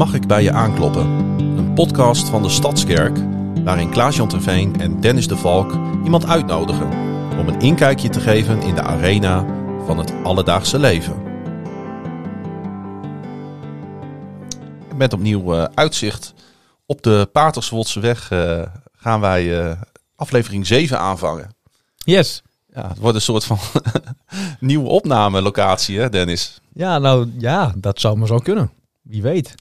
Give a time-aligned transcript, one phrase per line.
[0.00, 1.06] Mag ik bij je aankloppen?
[1.38, 3.18] Een podcast van de Stadskerk
[3.64, 5.72] waarin Klaas-Jan Terveen en Dennis de Valk
[6.04, 6.88] iemand uitnodigen
[7.38, 9.46] om een inkijkje te geven in de arena
[9.86, 11.22] van het alledaagse leven.
[14.96, 16.34] Met opnieuw uh, uitzicht
[16.86, 18.62] op de Paterswoldse weg uh,
[18.92, 19.80] gaan wij uh,
[20.16, 21.54] aflevering 7 aanvangen.
[21.96, 22.42] Yes.
[22.66, 23.58] Ja, het wordt een soort van
[24.60, 26.60] nieuwe opnamelocatie, hè Dennis?
[26.72, 28.70] Ja, nou ja, dat zou maar zo kunnen.
[29.02, 29.54] Wie weet.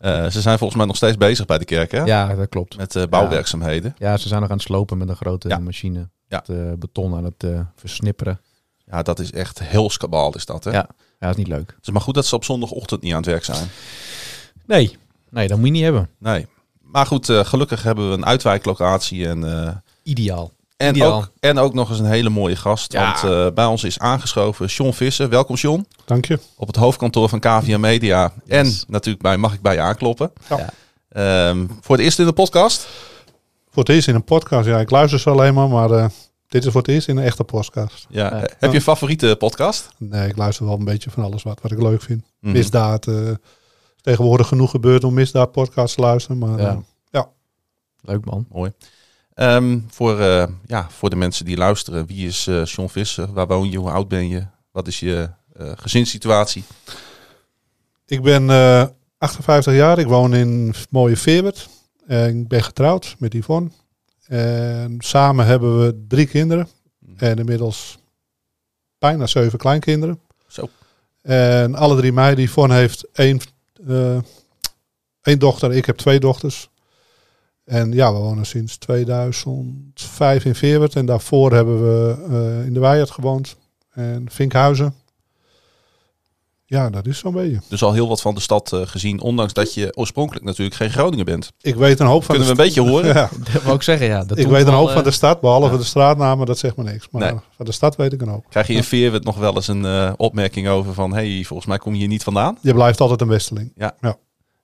[0.00, 2.02] Uh, ze zijn volgens mij nog steeds bezig bij de kerk, hè?
[2.02, 2.76] Ja, dat klopt.
[2.76, 3.94] Met uh, bouwwerkzaamheden.
[3.98, 4.10] Ja.
[4.10, 4.16] ja.
[4.16, 5.58] ze zijn nog aan het slopen met een grote ja.
[5.58, 6.08] machine.
[6.28, 6.38] Ja.
[6.38, 7.44] Het uh, beton aan het
[7.74, 8.40] versnipperen.
[8.84, 10.70] Ja, dat is echt heel skabaal is dat, hè?
[10.70, 10.76] Ja.
[10.76, 10.86] ja,
[11.18, 11.72] dat is niet leuk.
[11.76, 13.68] Het is maar goed dat ze op zondagochtend niet aan het werk zijn.
[14.66, 14.96] Nee,
[15.30, 16.08] nee dat moet je niet hebben.
[16.18, 16.46] Nee.
[16.80, 19.82] Maar goed, gelukkig hebben we een uitwijklocatie en...
[20.02, 20.52] Ideaal.
[20.78, 22.92] En ook, en ook nog eens een hele mooie gast.
[22.92, 23.04] Ja.
[23.20, 25.28] Want uh, bij ons is aangeschoven John Visser.
[25.28, 25.86] Welkom John.
[26.04, 26.38] Dank je.
[26.56, 28.32] Op het hoofdkantoor van KVA Media.
[28.44, 28.56] Yes.
[28.56, 30.32] En natuurlijk bij Mag ik bij je aankloppen.
[30.48, 31.48] Ja.
[31.48, 32.88] Um, voor het eerst in de podcast?
[33.70, 34.66] Voor het eerst in een podcast.
[34.66, 36.06] Ja, ik luister ze alleen maar, maar uh,
[36.48, 38.06] dit is voor het eerst in een echte podcast.
[38.08, 38.30] Ja.
[38.58, 39.88] Heb je een favoriete podcast?
[39.96, 42.20] Nee, ik luister wel een beetje van alles wat, wat ik leuk vind.
[42.20, 42.52] Mm -hmm.
[42.52, 43.06] Misdaad.
[43.06, 43.30] Uh,
[44.00, 46.38] tegenwoordig genoeg gebeurd om misdaad podcasts te luisteren.
[46.38, 46.82] Maar ja.
[47.10, 47.28] ja.
[48.00, 48.46] Leuk man.
[48.50, 48.72] Mooi.
[49.40, 53.32] Um, voor, uh, ja, voor de mensen die luisteren, wie is uh, John Visser?
[53.32, 53.78] Waar woon je?
[53.78, 54.46] Hoe oud ben je?
[54.70, 56.64] Wat is je uh, gezinssituatie?
[58.06, 58.50] Ik ben
[59.18, 59.98] 58 jaar.
[59.98, 61.68] Ik woon in mooie Veerwerd.
[62.06, 63.70] ik ben getrouwd met Yvonne.
[64.26, 66.68] En samen hebben we drie kinderen.
[67.16, 67.98] En inmiddels
[68.98, 70.20] bijna zeven kleinkinderen.
[70.46, 70.68] Zo.
[71.22, 72.44] En alle drie meiden.
[72.44, 73.40] Yvonne heeft één,
[75.22, 75.72] één dochter.
[75.72, 76.68] Ik heb twee dochters.
[77.68, 80.94] En ja, we wonen sinds 2005 in Veerwerd.
[80.94, 83.56] En daarvoor hebben we uh, in de Weijert gewoond.
[83.92, 84.94] En Vinkhuizen.
[86.64, 87.60] Ja, dat is zo'n beetje.
[87.68, 89.20] Dus al heel wat van de stad uh, gezien.
[89.20, 91.52] Ondanks dat je oorspronkelijk natuurlijk geen Groninger bent.
[91.60, 93.14] Ik weet een hoop van Kunnen we een beetje horen?
[93.14, 93.30] ja.
[93.52, 94.24] Dat wou ik zeggen, ja.
[94.24, 95.40] Dat ik weet een hoop uh, van de stad.
[95.40, 95.78] Behalve ja.
[95.78, 97.08] de straatnamen, dat zegt me niks.
[97.10, 97.40] Maar nee.
[97.56, 98.44] van de stad weet ik een hoop.
[98.48, 101.14] Krijg je in Veerwerd nog wel eens een uh, opmerking over van...
[101.14, 102.58] hey, volgens mij kom je hier niet vandaan?
[102.60, 103.72] Je blijft altijd een westeling.
[103.76, 103.94] Ja.
[104.00, 104.16] ja.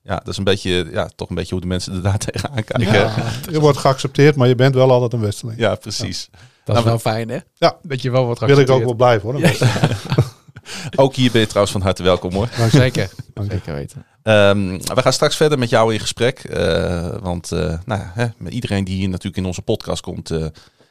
[0.05, 2.65] Ja, dat is een beetje, ja, toch een beetje hoe de mensen er daar tegenaan
[2.65, 2.93] kijken.
[2.93, 3.15] Ja,
[3.51, 5.59] je wordt geaccepteerd, maar je bent wel altijd een westeling.
[5.59, 6.29] Ja, precies.
[6.33, 6.39] Ja.
[6.65, 7.39] Dat is nou, wel fijn, hè?
[7.55, 7.77] Ja.
[7.83, 9.41] Dat je wel wat Wil ik ook wel blijven, hoor.
[9.41, 9.53] Ja.
[11.03, 12.49] ook hier ben je trouwens van harte welkom, hoor.
[12.59, 13.11] Nou, zeker.
[13.49, 14.07] zeker weten.
[14.23, 16.45] Um, we gaan straks verder met jou in gesprek.
[16.51, 20.31] Uh, want uh, nou, hè, met iedereen die hier natuurlijk in onze podcast komt...
[20.31, 20.47] Uh,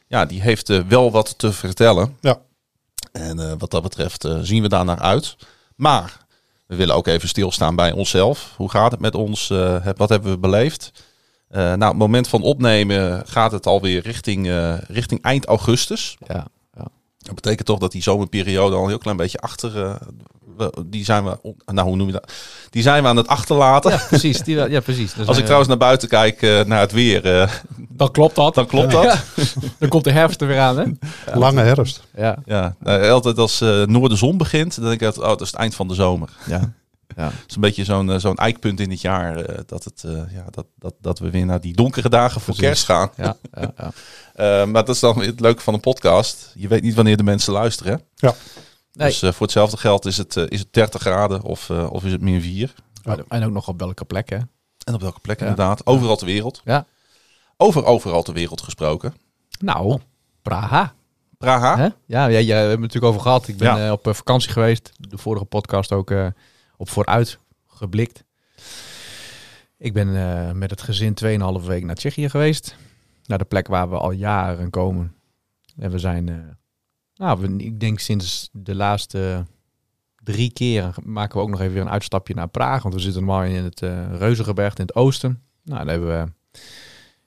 [0.08, 2.18] ja, die heeft wel wat te vertellen.
[2.22, 2.38] Ja.
[3.12, 5.36] En wat dat betreft zien we daar naar uit.
[5.76, 6.22] Maar...
[6.74, 8.54] We willen ook even stilstaan bij onszelf.
[8.58, 9.50] Hoe gaat het met ons?
[9.50, 10.92] Uh, wat hebben we beleefd?
[11.52, 16.18] Uh, nou, het moment van opnemen gaat het alweer richting, uh, richting eind augustus.
[16.28, 16.48] Ja,
[16.78, 16.88] ja.
[17.18, 19.98] Dat betekent toch dat die zomerperiode al een heel klein beetje achter...
[20.86, 22.32] die zijn we, nou hoe noem je dat?
[22.70, 23.92] Die zijn we aan het achterlaten.
[23.92, 24.42] Ja, precies.
[24.42, 25.14] Die, ja, precies.
[25.26, 27.22] Als ik trouwens naar buiten kijk, naar het weer...
[27.90, 28.56] dan klopt dat.
[28.56, 29.04] Dan klopt dat.
[29.04, 29.44] Ja.
[29.80, 30.84] dan komt de herfst er weer aan, hè?
[31.26, 31.38] Ja.
[31.38, 32.02] Lange herfst.
[32.16, 32.38] Ja.
[32.46, 32.76] ja.
[32.80, 35.88] Nou, altijd als uh, noordenzon begint, dan denk ik, oh, dat is het eind van
[35.88, 36.30] de zomer.
[36.46, 36.74] Ja.
[37.16, 37.26] Ja.
[37.26, 40.46] Het is een beetje zo'n zo'n eikpunt in het jaar uh, dat, het, uh, ja,
[40.50, 42.64] dat, dat, dat we weer naar die donkere dagen voor Precies.
[42.64, 43.10] kerst gaan.
[43.16, 43.92] Ja, ja, ja.
[44.36, 46.52] Uh, maar dat is dan het leuke van een podcast.
[46.56, 48.02] Je weet niet wanneer de mensen luisteren.
[48.16, 48.36] Ja.
[48.94, 49.08] Nee.
[49.08, 52.42] Dus voor hetzelfde geld is het, is het 30 graden of, of is het min
[52.42, 52.74] 4.
[53.04, 53.18] Ja.
[53.28, 54.38] En ook nog op welke plek, hè?
[54.84, 55.86] En op welke plek inderdaad.
[55.86, 56.62] Overal ter wereld.
[56.66, 56.86] Ja.
[57.58, 59.14] Over overal ter wereld gesproken.
[59.60, 60.00] Nou,
[60.42, 60.94] Praha.
[61.38, 61.78] Praha?
[61.78, 61.84] Hè?
[62.06, 63.48] Ja, ja, ja, we hebben het natuurlijk over gehad.
[63.48, 63.86] Ik ben Ja.
[63.86, 64.92] uh, op vakantie geweest.
[64.98, 66.28] De vorige podcast ook uh,
[66.78, 68.24] op vooruit geblikt.
[69.78, 71.14] Ik ben eh, met het gezin
[71.62, 72.76] 2,5 week naar Tsjechië geweest.
[73.26, 75.16] Naar de plek waar we al jaren komen.
[75.78, 76.36] En we zijn, eh,
[77.24, 79.46] nou, we, ik denk sinds de laatste
[80.24, 82.82] drie keren maken we ook nog even weer een uitstapje naar Praag.
[82.84, 85.42] Want we zitten normaal in het uh, Reuzengebergte in het oosten.
[85.64, 86.32] Nou, dan hebben we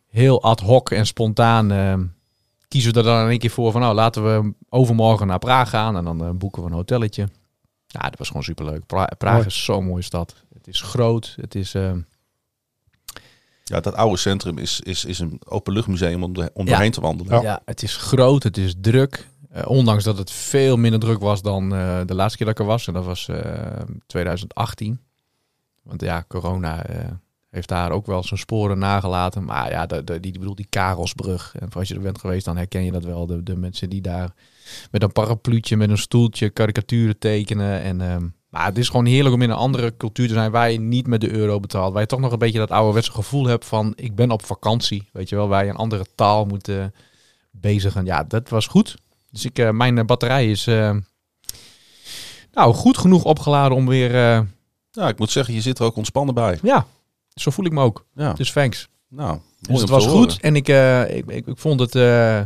[0.06, 1.94] heel ad hoc en spontaan uh,
[2.68, 5.68] kiezen we er dan in één keer voor van nou laten we overmorgen naar Praag
[5.70, 7.28] gaan en dan uh, boeken we een hotelletje.
[7.86, 8.86] Ja, dat was gewoon superleuk.
[8.86, 9.46] Pra Praag Mooi.
[9.46, 10.34] is zo'n mooie stad.
[10.54, 11.34] Het is groot.
[11.40, 11.74] Het is.
[11.74, 11.92] Uh,
[13.64, 16.70] Ja, dat oude centrum is, is, is een openluchtmuseum om, de, om Ja.
[16.72, 17.32] doorheen te wandelen.
[17.34, 17.42] Ja.
[17.42, 17.62] ja.
[17.64, 18.42] het is groot.
[18.42, 19.26] Het is druk.
[19.56, 22.60] Uh, ondanks dat het veel minder druk was dan uh, de laatste keer dat ik
[22.60, 22.86] er was.
[22.86, 23.38] En dat was uh,
[24.06, 25.00] 2018.
[25.82, 27.04] Want ja, corona eh,
[27.50, 29.44] heeft daar ook wel zijn sporen nagelaten.
[29.44, 31.54] Maar ja, de, die, bedoel, die Karelsbrug.
[31.58, 33.26] En als je er bent geweest, dan herken je dat wel.
[33.26, 34.34] De, de mensen die daar
[34.90, 37.82] met een parapluutje, met een stoeltje, karikaturen tekenen.
[37.82, 40.70] En, um, maar het is gewoon heerlijk om in een andere cultuur te zijn waar
[40.70, 41.92] je niet met de euro betaalt.
[41.92, 45.08] Waar je toch nog een beetje dat ouderwetse gevoel hebt van ik ben op vakantie.
[45.12, 46.84] Weet je wel, waar je een andere taal moet uh,
[47.50, 48.04] bezigen.
[48.04, 48.96] Ja, dat was goed.
[49.36, 50.96] Dus ik, uh, mijn batterij is uh,
[52.52, 54.10] nou, goed genoeg opgeladen om weer
[54.90, 56.58] Ja, ik moet zeggen, je zit er ook ontspannen bij.
[56.62, 56.86] Ja,
[57.34, 58.06] zo voel ik me ook.
[58.14, 58.88] Ja, Dus thanks.
[59.08, 60.38] nou, Dus het was goed.
[60.40, 61.94] En ik, eh, ik, ik, ik vond het...
[61.94, 62.40] eh,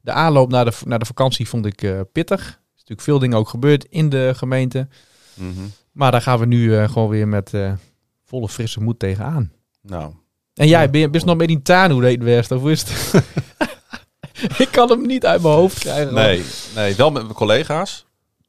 [0.00, 2.40] de aanloop naar de, naar de vakantie vond ik eh, pittig.
[2.40, 4.88] Er is natuurlijk veel dingen ook gebeurd in de gemeente.
[5.34, 5.50] Mhm.
[5.92, 7.72] Maar daar gaan we nu eh, gewoon weer met eh,
[8.24, 9.52] volle frisse moed tegenaan.
[9.82, 10.12] Nou,
[10.54, 10.88] En jij, Ja.
[10.90, 13.24] ben je best nog met die Tanu deed West, of is het?
[14.58, 16.14] ik kan hem niet uit mijn hoofd krijgen.
[16.14, 16.44] nee,
[16.74, 18.04] nee, wel met mijn collega's.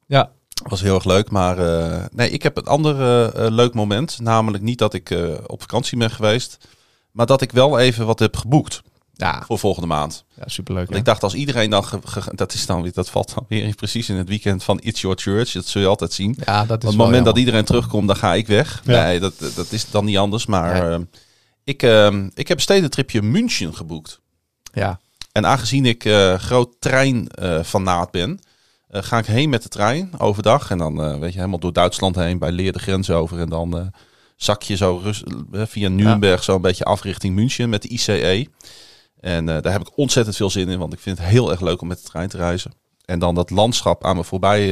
[0.06, 0.30] Ja.
[0.68, 4.20] Was heel erg leuk, maar eh, nee, ik heb een ander eh, eh, leuk moment.
[4.20, 6.58] Namelijk niet dat ik op vakantie ben geweest,
[7.12, 8.82] maar dat ik wel even wat heb geboekt
[9.12, 10.24] Ja, voor volgende maand.
[10.34, 10.88] ja superleuk.
[10.90, 11.84] Ik dacht als iedereen dan,
[12.30, 15.16] dat is dan weer, dat valt dan weer precies in het weekend van It's Your
[15.20, 15.52] Church.
[15.52, 16.36] Dat zul je altijd zien.
[16.44, 18.82] ja, dat is Op het moment dat iedereen terugkomt, dan ga ik weg.
[18.84, 19.04] Ja.
[19.04, 20.46] Nee, dat, dat is dan niet anders.
[20.46, 21.06] Maar Nee.
[21.64, 21.82] ik,
[22.34, 24.20] ik heb een stedentripje München geboekt.
[24.72, 25.00] Ja,
[25.36, 28.40] En aangezien ik eh groot treinfanaat ben,
[28.88, 30.70] eh, ga ik heen met de trein overdag.
[30.70, 33.38] En dan eh, weet je, helemaal door Duitsland heen, bij Leer de grens over.
[33.38, 33.92] En dan
[34.36, 38.48] zak je zo rust, via Nuremberg zo een beetje af richting München met de ICE.
[39.20, 41.80] En daar heb ik ontzettend veel zin in, want ik vind het heel erg leuk
[41.80, 42.72] om met de trein te reizen.
[43.04, 44.66] En dan dat landschap aan me voorbij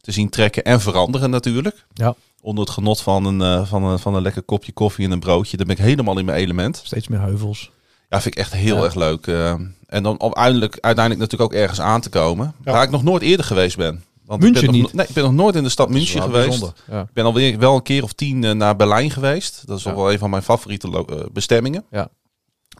[0.00, 1.86] te zien trekken en veranderen natuurlijk.
[1.92, 2.14] Ja.
[2.40, 5.56] Onder het genot van een, van, een, van een lekker kopje koffie en een broodje.
[5.56, 6.80] Dan ben ik helemaal in mijn element.
[6.84, 7.70] steeds meer heuvels.
[8.10, 8.82] Ja, vind ik echt heel Ja.
[8.82, 9.26] erg leuk.
[9.26, 9.54] eh.
[9.86, 12.54] en dan uiteindelijk, uiteindelijk natuurlijk ook ergens aan te komen.
[12.64, 12.72] Ja.
[12.72, 14.04] Waar ik nog nooit eerder geweest ben.
[14.24, 14.94] Want München ik ben nog, niet?
[14.96, 16.72] Nee, ik ben nog nooit in de stad München geweest.
[16.90, 17.00] Ja.
[17.00, 19.62] Ik ben alweer wel een keer of tien eh, naar Berlijn geweest.
[19.66, 19.90] Dat is Ja.
[19.90, 21.84] nog wel een van mijn favoriete eh, bestemmingen.
[21.90, 22.08] Ja.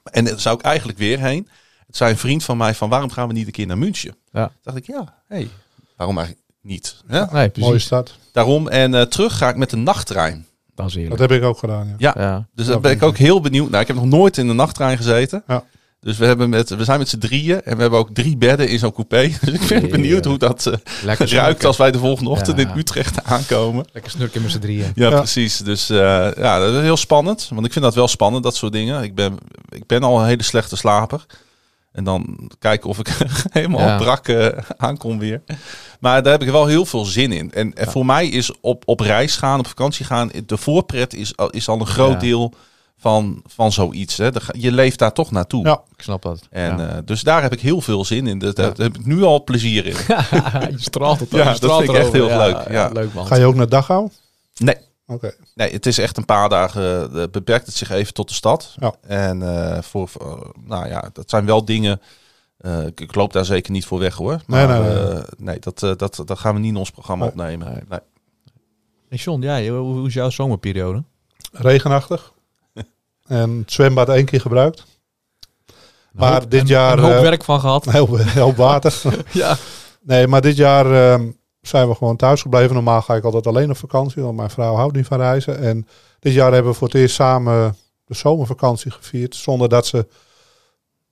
[0.04, 1.48] En daar zou ik eigenlijk weer heen.
[1.86, 4.16] Het zei een vriend van mij van waarom gaan we niet een keer naar München?
[4.32, 4.46] Ja.
[4.46, 5.48] Toen dacht ik ja, hey,
[5.96, 6.96] waarom eigenlijk niet?
[7.06, 7.18] Hè?
[7.20, 7.68] Nee, precies.
[7.68, 8.14] Mooie stad.
[8.32, 8.68] Daarom.
[8.68, 10.46] En terug ga ik met de nachttrein.
[10.80, 11.20] Dat is Dat eerlijk.
[11.20, 11.94] heb ik ook gedaan, ja.
[12.14, 12.46] Ja, Ja.
[12.54, 13.68] dus daar ben ik ook heel benieuwd.
[13.70, 15.42] Nou, ik heb nog nooit in de nachttrein gezeten.
[15.46, 15.64] Ja.
[16.00, 18.68] Dus we, hebben met, we zijn met z'n drieën en we hebben ook drie bedden
[18.68, 19.30] in zo'n coupé.
[19.44, 20.72] Dus ik ben benieuwd hoe dat eh,
[21.04, 21.66] Lekker ruikt snurken.
[21.66, 22.68] als wij de volgende ochtend Ja.
[22.72, 23.84] in Utrecht aankomen.
[23.92, 24.92] Lekker snurken met z'n drieën.
[24.94, 25.16] Ja, Ja.
[25.16, 25.56] precies.
[25.58, 25.96] Dus eh,
[26.36, 27.48] ja, dat is heel spannend.
[27.54, 29.02] Want ik vind dat wel spannend, dat soort dingen.
[29.02, 29.36] Ik ben,
[29.68, 31.26] ik ben al een hele slechte slaper.
[31.92, 33.08] En dan kijken of ik
[33.50, 33.96] helemaal Ja.
[33.96, 35.42] brak eh, aankom weer.
[36.00, 37.52] Maar daar heb ik wel heel veel zin in.
[37.52, 37.90] En, en Ja.
[37.90, 41.68] voor mij is op, op reis gaan, op vakantie gaan, de voorpret is, al- is
[41.68, 42.18] al een groot Ja.
[42.18, 42.52] deel
[42.98, 44.16] van, van zoiets.
[44.16, 44.28] Hè.
[44.52, 45.66] Je leeft daar toch naartoe.
[45.66, 45.80] Ja.
[45.96, 46.46] Ik snap dat.
[46.50, 46.88] En, ja.
[46.88, 48.38] eh, dus daar heb ik heel veel zin in.
[48.38, 48.72] Daar Ja.
[48.76, 49.94] heb ik nu al plezier in.
[50.70, 52.88] je straalt het Ja, je dat straalt vind ik echt heel leuk, ja.
[52.92, 53.26] leuk man.
[53.26, 54.08] Ga je ook naar Dachau?
[54.56, 54.76] Nee.
[55.10, 55.34] Oké.
[55.54, 57.12] Nee, het is echt een paar dagen.
[57.14, 58.74] eh, beperkt het zich even tot de stad.
[58.80, 58.94] Ja.
[59.00, 62.00] En eh, voor, voor- nou ja, dat zijn wel dingen.
[62.58, 64.40] eh, ik, ik loop daar zeker niet voor weg hoor.
[64.46, 65.12] Maar Nee, nee, nee.
[65.12, 67.32] eh, nee dat, dat, dat gaan we niet in ons programma Nee.
[67.32, 67.66] opnemen.
[67.72, 67.82] Nee.
[67.88, 67.98] Nee.
[69.08, 71.02] Hey John, jij, hoe, hoe is jouw zomerperiode?
[71.52, 72.32] Regenachtig.
[73.26, 74.78] en het zwembad één keer gebruikt.
[75.66, 75.74] Een
[76.12, 77.84] Maar hoop- dit jaar, Een hoop werk van gehad.
[77.92, 78.94] Heel, heel water.
[79.32, 79.56] ja.
[80.02, 81.30] Nee, maar dit jaar ehm,
[81.60, 82.74] zijn we gewoon thuis gebleven.
[82.74, 85.58] Normaal ga ik altijd alleen op vakantie, want mijn vrouw houdt niet van reizen.
[85.58, 85.86] En
[86.18, 89.34] dit jaar hebben we voor het eerst samen de zomervakantie gevierd.
[89.34, 90.06] Zonder dat ze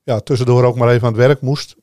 [0.03, 1.77] ja, tussendoor ook maar even aan het werk moest.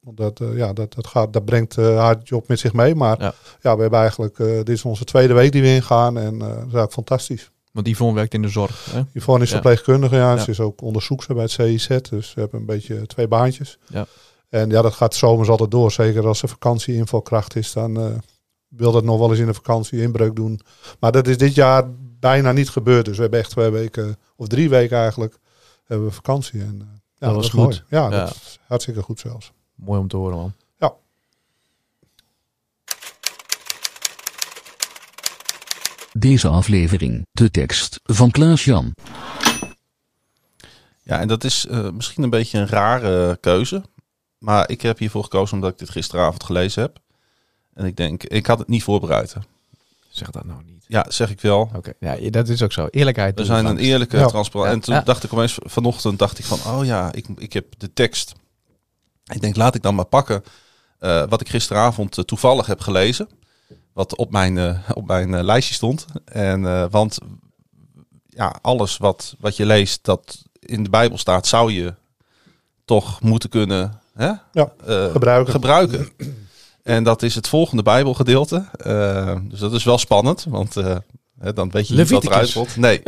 [0.00, 2.94] Want dat, eh, ja, dat, dat, gaat, dat brengt eh, haar job met zich mee.
[2.94, 3.34] Maar Ja.
[3.60, 6.18] ja, we hebben eigenlijk, eh, dit is onze tweede week die we ingaan.
[6.18, 7.50] En dat is eigenlijk fantastisch.
[7.72, 8.86] Want Yvonne werkt in de zorg.
[8.90, 9.00] Hè?
[9.12, 9.54] Yvonne is Ja.
[9.54, 10.34] verpleegkundige, ja.
[10.34, 10.38] Ja.
[10.42, 11.86] Ze is ook onderzoekster bij het CIZ.
[12.10, 13.78] Dus we hebben een beetje twee baantjes.
[13.86, 14.06] Ja.
[14.52, 15.92] En ja, dat gaat zomers altijd door.
[15.92, 18.06] Zeker als er vakantie invalkracht is, dan eh,
[18.68, 20.60] wil dat nog wel eens in de vakantie inbreuk doen.
[21.00, 21.84] Maar dat is dit jaar
[22.20, 23.04] bijna niet gebeurd.
[23.04, 25.38] Dus we hebben echt twee weken, of drie weken eigenlijk,
[25.84, 26.60] hebben we vakantie.
[26.60, 26.86] En, eh,
[27.18, 27.60] ja, Dat was is goed.
[27.62, 27.82] mooi.
[27.88, 28.24] Ja, Ja.
[28.24, 29.52] dat is hartstikke goed zelfs.
[29.74, 30.52] Mooi om te horen, man.
[30.78, 30.92] Ja.
[36.12, 38.94] Deze aflevering, de tekst van Klaas-Jan.
[41.02, 43.82] Ja, en dat is eh, misschien een beetje een rare keuze.
[44.42, 46.98] Maar ik heb hiervoor gekozen omdat ik dit gisteravond gelezen heb.
[47.74, 49.36] En ik denk, ik had het niet voorbereid.
[50.08, 50.84] Zeg dat nou niet.
[50.88, 51.70] Ja, zeg ik wel.
[51.76, 52.86] Oké, ja, dat is ook zo.
[52.90, 53.38] Eerlijkheid.
[53.38, 54.26] We zijn een eerlijke, Ja.
[54.26, 54.68] transparant.
[54.70, 54.74] Ja.
[54.74, 55.00] En toen Ja.
[55.00, 58.32] dacht ik opeens vanochtend, dacht ik van, oh ja, ik, ik heb de tekst.
[59.24, 60.42] Ik denk, laat ik dan maar pakken
[60.98, 63.28] eh, wat ik gisteravond eh, toevallig heb gelezen.
[63.92, 66.06] Wat op mijn, eh, op mijn lijstje stond.
[66.24, 67.18] En, want
[68.28, 71.94] ja, alles wat, wat je leest dat in de Bijbel staat, zou je
[72.84, 74.30] toch moeten kunnen hè?
[74.52, 75.52] Ja, eh, gebruiken.
[75.52, 76.08] gebruiken.
[76.82, 78.64] En dat is het volgende Bijbelgedeelte.
[78.76, 80.96] Eh, dus dat is wel spannend, want eh,
[81.42, 82.76] hè, dan weet je niet wat eruit wordt.
[82.76, 83.02] Nee.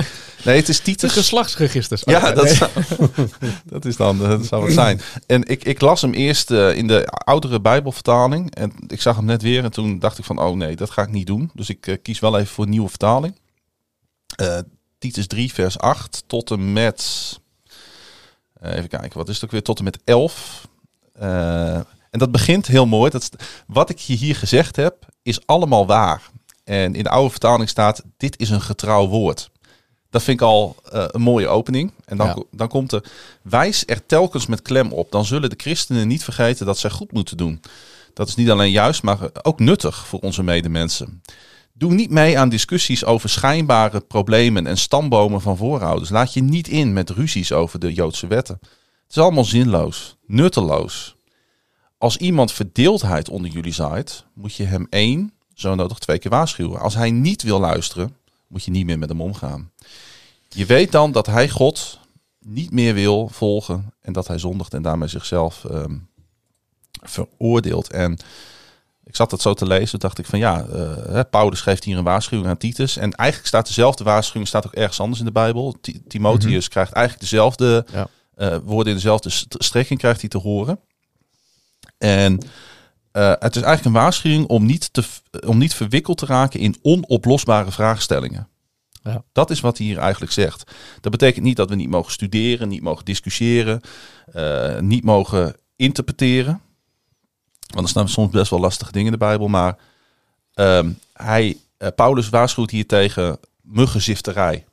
[0.45, 1.13] nee, het is De Titus.
[1.13, 2.03] geslachtsregisters.
[2.05, 2.71] Ja, dat, zou,
[3.65, 5.01] dat is dan dat zou het zijn.
[5.27, 8.55] En ik, ik las hem eerst eh, in de oudere Bijbelvertaling.
[8.55, 9.65] En ik zag hem net weer.
[9.65, 11.51] En toen dacht ik van, oh nee, dat ga ik niet doen.
[11.55, 13.39] Dus ik kies wel even voor een nieuwe vertaling.
[14.37, 14.59] Eh,
[14.99, 17.33] Titus 3, vers 8 tot en met...
[18.61, 19.63] even kijken, wat is het ook weer?
[19.63, 20.69] Tot en met 11.
[21.19, 21.75] Eh,
[22.11, 23.11] en dat begint heel mooi.
[23.11, 23.31] Dat,
[23.67, 26.23] wat ik je hier gezegd heb, is allemaal waar.
[26.65, 29.51] En in de oude vertaling staat, dit is een getrouw woord.
[30.11, 31.93] Dat vind ik al eh, een mooie opening.
[32.05, 32.37] En dan, Ja.
[32.51, 33.05] dan komt er,
[33.43, 35.11] wijs er telkens met klem op.
[35.11, 37.61] Dan zullen de christenen niet vergeten dat zij goed moeten doen.
[38.15, 41.23] Dat is niet alleen juist, maar ook nuttig voor onze medemensen.
[41.73, 46.11] Doe niet mee aan discussies over schijnbare problemen en stambomen van voorouders.
[46.11, 48.59] Laat je niet in met ruzies over de Joodse wetten.
[49.15, 51.17] Het is allemaal zinloos, nutteloos.
[51.99, 56.81] Als iemand verdeeldheid onder jullie zaait, moet je hem één, zo nodig twee keer waarschuwen.
[56.81, 58.17] Als hij niet wil luisteren,
[58.47, 59.71] moet je niet meer met hem omgaan.
[60.49, 61.99] Je weet dan dat hij God
[62.41, 65.97] niet meer wil volgen en dat hij zondigt en daarmee zichzelf ehm,
[67.03, 67.91] veroordeelt.
[67.93, 68.19] En
[69.05, 70.67] ik zat het zo te lezen, dacht ik van ja,
[71.09, 72.97] hè, Paulus geeft hier een waarschuwing aan Titus.
[72.97, 75.77] En eigenlijk staat dezelfde waarschuwing staat ook ergens anders in de Bijbel.
[75.81, 78.09] Ti- Timotheus krijgt eigenlijk dezelfde Ja.
[78.37, 80.81] Eh, woorden in dezelfde st- strekking krijgt hij te horen.
[81.99, 82.39] En
[83.13, 86.61] eh, het is eigenlijk een waarschuwing om niet, te, v- om niet verwikkeld te raken
[86.61, 88.49] in onoplosbare vraagstellingen.
[89.03, 89.25] Ja.
[89.33, 90.73] Dat is wat hij hier eigenlijk zegt.
[91.01, 93.81] Dat betekent niet dat we niet mogen studeren, niet mogen discussiëren,
[94.33, 96.61] eh, niet mogen interpreteren.
[97.67, 99.49] Want er staan soms best wel lastige dingen in de Bijbel.
[99.49, 99.79] Maar
[100.55, 104.65] ehm, hij, eh, Paulus waarschuwt hier tegen muggenzifterij.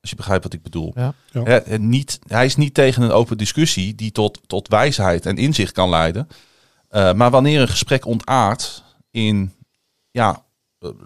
[0.00, 0.92] Als je begrijpt wat ik bedoel.
[0.94, 1.14] Ja.
[1.32, 1.62] Ja.
[1.76, 5.88] Niet, hij is niet tegen een open discussie die tot, tot wijsheid en inzicht kan
[5.88, 6.28] leiden.
[6.88, 9.52] Eh, maar wanneer een gesprek ontaart in
[10.10, 10.44] ja,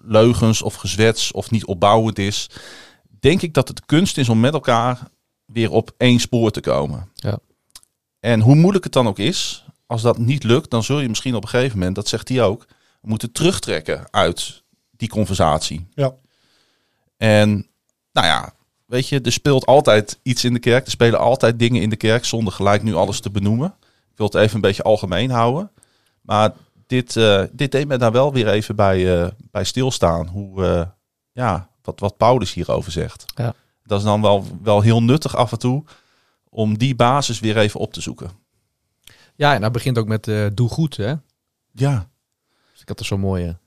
[0.02, 2.50] leugens of gezwets of niet opbouwend is,
[3.20, 4.98] denk ik dat het kunst is om met elkaar
[5.44, 7.10] weer op één spoor te komen.
[7.14, 7.38] Ja.
[8.20, 11.34] En hoe moeilijk het dan ook is, als dat niet lukt, dan zul je misschien
[11.34, 12.66] op een gegeven moment, dat zegt hij ook,
[13.00, 15.86] moeten terugtrekken uit die conversatie.
[15.94, 16.14] Ja.
[17.16, 17.66] En
[18.12, 18.54] nou ja,
[18.92, 20.84] weet je, er speelt altijd iets in de kerk.
[20.84, 23.74] Er spelen altijd dingen in de kerk zonder gelijk nu alles te benoemen.
[24.10, 25.70] Ik wil het even een beetje algemeen houden.
[26.20, 26.52] Maar
[26.86, 30.26] dit, eh, dit deed me daar wel weer even bij, eh, bij stilstaan.
[30.28, 30.86] Hoe, eh,
[31.32, 33.24] ja, wat, wat Paulus hierover zegt.
[33.34, 33.54] Ja.
[33.84, 35.84] Dat is dan wel, wel heel nuttig af en toe
[36.48, 38.30] om die basis weer even op te zoeken.
[39.34, 41.14] Ja, en dat begint ook met doe goed, hè.
[41.72, 42.08] Ja,
[42.72, 43.58] Dus ik had er zo'n mooie,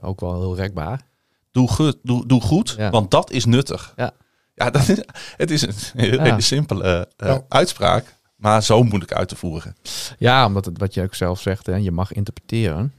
[0.00, 1.06] ook wel heel rekbaar.
[1.50, 2.90] doe goed, doe, doe goed Ja.
[2.90, 3.92] want dat is nuttig.
[3.96, 4.12] Ja.
[4.54, 5.02] Ja, dat is,
[5.36, 6.40] het is een hele, Ja.
[6.40, 7.42] simpele eh, Ja.
[7.48, 9.76] uitspraak, maar zo moeilijk uit te voeren.
[10.18, 12.92] Ja, omdat het, wat je ook zelf zegt, hè, je mag interpreteren.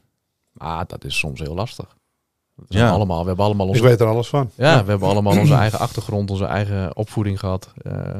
[0.51, 1.95] Maar dat is soms heel lastig.
[2.67, 2.89] Ja.
[2.89, 4.51] allemaal, we hebben allemaal Ik onze, weet er alles van.
[4.55, 7.71] ja, we hebben allemaal onze eigen achtergrond, onze eigen opvoeding gehad.
[7.81, 8.19] Eh,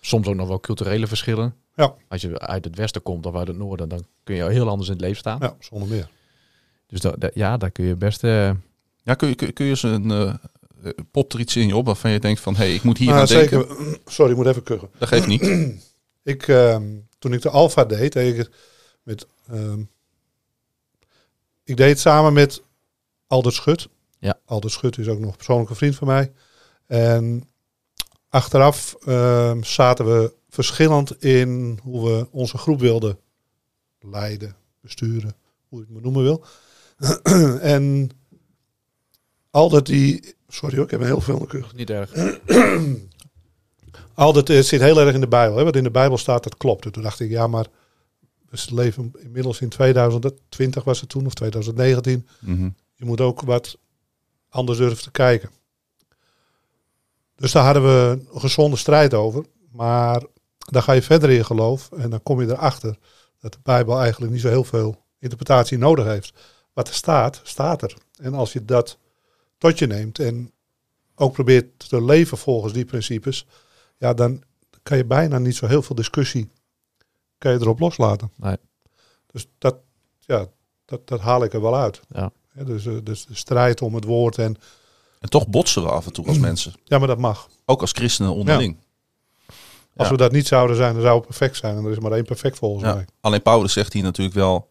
[0.00, 1.54] soms ook nog wel culturele verschillen.
[1.74, 1.94] Ja.
[2.08, 4.88] Als je uit het westen komt of uit het noorden, dan kun je heel anders
[4.88, 5.38] in het leven staan.
[5.40, 6.08] Ja, zonder meer.
[6.86, 8.24] Dus dat, dat- ja, daar kun je best...
[8.24, 8.50] eh,
[9.02, 10.10] Ja, kun je, kun, kun je eens een
[11.10, 13.08] popt er iets in je op waarvan je denkt van, hé, hey, ik moet hier
[13.08, 13.66] Nou, aan denken.
[13.68, 13.98] zeker.
[14.12, 14.90] Sorry, ik moet even kuchen.
[14.98, 15.42] Dat geeft niet.
[16.24, 16.84] Ik, ehm,
[17.18, 18.50] toen ik de Alpha deed, deed ik het
[19.02, 19.26] met.
[19.48, 19.80] ehm,
[21.64, 22.62] ik deed het samen met
[23.26, 23.88] Aldert Schut.
[24.18, 24.38] Ja.
[24.44, 26.32] Aldert Schut is ook nog een persoonlijke vriend van mij.
[26.86, 27.48] En
[28.28, 33.18] achteraf ehm, zaten we verschillend in hoe we onze groep wilden
[34.00, 35.34] leiden, besturen,
[35.68, 36.44] hoe je het maar noemen wil.
[37.76, 38.10] en
[39.50, 40.34] Aldert die.
[40.52, 42.12] Sorry hoor, ik heb een heel veel in de niet erg.
[44.14, 45.56] Altijd het zit heel erg in de Bijbel.
[45.56, 45.64] Hè?
[45.64, 46.84] Wat in de Bijbel staat, dat klopt.
[46.84, 47.66] En toen dacht ik, ja, maar
[48.48, 52.28] we leven inmiddels in 2020 was het toen, of 2019.
[52.40, 52.68] Mhm.
[52.94, 53.78] Je moet ook wat
[54.48, 55.50] anders durven te kijken.
[57.36, 59.44] Dus daar hadden we een gezonde strijd over.
[59.70, 60.22] Maar
[60.58, 62.96] dan ga je verder in geloof en dan kom je erachter
[63.40, 66.32] dat de Bijbel eigenlijk niet zo heel veel interpretatie nodig heeft.
[66.72, 67.96] Wat er staat, staat er.
[68.16, 68.98] En als je dat
[69.62, 70.52] tot je neemt en
[71.14, 73.46] ook probeert te leven volgens die principes,
[73.96, 74.42] ja, dan
[74.82, 76.50] kan je bijna niet zo heel veel discussie
[77.38, 78.30] kan je erop loslaten.
[78.36, 78.56] Nee.
[79.26, 79.76] Dus dat,
[80.20, 80.46] ja,
[80.84, 82.00] dat, dat haal ik er wel uit.
[82.08, 82.32] Ja.
[82.48, 84.56] Hè, dus, eh, dus de strijd om het woord en
[85.20, 86.72] En toch botsen we af en toe als mensen.
[86.84, 87.48] ja, maar dat mag.
[87.64, 88.76] Ook als christenen onderling.
[89.96, 90.12] Als Ja.
[90.12, 91.76] we dat niet zouden zijn, dan zou het perfect zijn.
[91.76, 92.94] En er is maar één perfect volgens Ja.
[92.94, 93.04] mij.
[93.20, 94.70] Alleen Paulus zegt hier natuurlijk wel,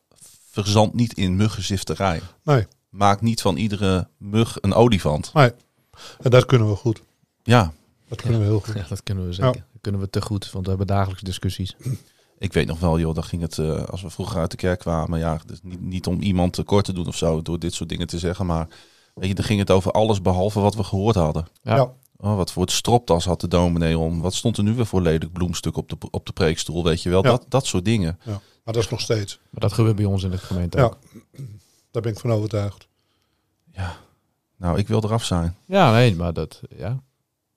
[0.49, 2.21] verzand niet in muggenzifterij.
[2.43, 2.67] Nee.
[2.91, 5.31] Maak niet van iedere mug een olifant.
[5.33, 7.01] En dat kunnen we goed.
[7.43, 7.73] Ja,
[8.07, 8.75] Dat kunnen we heel goed.
[8.75, 9.51] Ja, dat kunnen we zeker.
[9.53, 11.75] Dat kunnen we te goed, want we hebben dagelijks discussies.
[12.37, 14.79] ik weet nog wel, joh, dan ging het, eh, als we vroeger uit de kerk
[14.79, 17.89] kwamen, ja, dus niet, niet om iemand tekort te doen of zo, door dit soort
[17.89, 18.67] dingen te zeggen, maar
[19.13, 21.47] weet je, dan ging het over alles behalve wat we gehoord hadden.
[21.61, 21.75] Ja.
[21.75, 21.91] Ja.
[22.17, 24.21] Oh, wat voor het stropdas had de dominee om?
[24.21, 27.09] Wat stond er nu weer voor lelijk bloemstuk op de, op de preekstoel, weet je
[27.09, 27.23] wel?
[27.23, 27.29] Ja.
[27.29, 28.19] Dat, dat soort dingen.
[28.25, 29.39] Maar dat is nog steeds.
[29.49, 30.83] Maar dat gebeurt bij ons in de gemeente Ja.
[30.83, 30.97] ook.
[31.91, 32.87] Daar ben ik van overtuigd.
[33.71, 33.95] Ja,
[34.57, 35.55] nou, ik wil eraf zijn.
[35.65, 36.99] Ja, nee, maar dat, ja.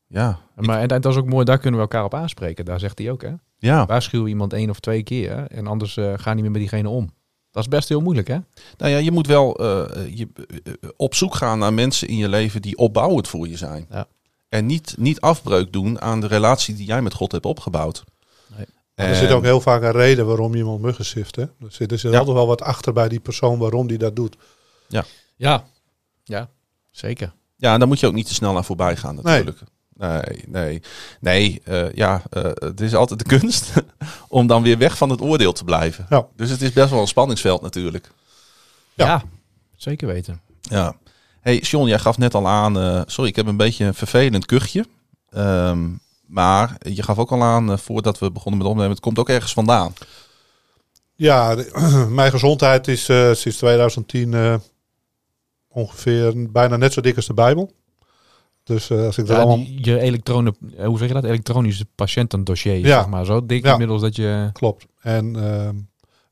[0.07, 2.64] Ja, Maar, en, en dat is ook mooi, daar kunnen we elkaar op aanspreken.
[2.64, 3.33] Daar zegt hij ook, hè.
[3.59, 6.88] ja, Waarschuw iemand één of twee keer en anders eh, ga niet meer met diegene
[6.88, 7.12] om.
[7.50, 8.38] Dat is best heel moeilijk, hè?
[8.76, 10.29] Nou ja, je moet wel eh, je,
[10.64, 13.87] eh, op zoek gaan naar mensen in je leven die opbouwend voor je zijn.
[13.91, 14.07] Ja.
[14.49, 18.05] En niet, niet afbreuk doen aan de relatie die jij met God hebt opgebouwd.
[18.57, 18.67] Nee.
[18.95, 21.37] En, Er zit ook heel vaak een reden waarom iemand muggen sift.
[21.37, 21.43] Hè?
[21.43, 22.19] Er zit, er zit Ja.
[22.19, 24.37] altijd wel wat achter bij die persoon waarom die dat doet.
[24.89, 25.05] Ja.
[26.25, 26.49] Ja,
[26.91, 27.33] zeker.
[27.57, 29.59] Ja, en daar moet je ook niet te snel naar voorbij gaan natuurlijk.
[29.97, 30.83] Nee, nee,
[31.21, 31.61] nee.
[31.65, 33.73] eh, ja, eh, het is altijd de kunst
[34.29, 36.07] om dan weer weg van het oordeel te blijven.
[36.09, 36.27] Ja.
[36.37, 38.11] Dus het is best wel een spanningsveld natuurlijk.
[38.95, 39.07] Ja.
[39.07, 39.23] Ja,
[39.77, 40.41] zeker weten.
[40.61, 40.95] Ja.
[41.41, 42.79] Hey, John, jij gaf net al aan.
[42.79, 44.85] eh, sorry, ik heb een beetje een vervelend kuchje.
[45.31, 45.89] Ehm,
[46.35, 49.29] maar je gaf ook al aan, eh, voordat we begonnen met opnemen, het komt ook
[49.29, 49.93] ergens vandaan.
[51.14, 54.55] Ja, de- mijn gezondheid is eh, sinds 2010 eh,
[55.69, 57.73] ongeveer bijna net zo dik als de Bijbel.
[58.64, 59.57] Dus eh, als ik Ja, allemaal...
[59.57, 61.25] die- je elektronen, hoe zeg je dat?
[61.25, 62.99] Elektronische patiëntendossier, Ja.
[62.99, 63.25] zeg maar.
[63.25, 63.73] Zo dik Ja.
[63.73, 64.50] inmiddels dat je...
[64.53, 64.87] Klopt.
[65.00, 65.75] En ehm,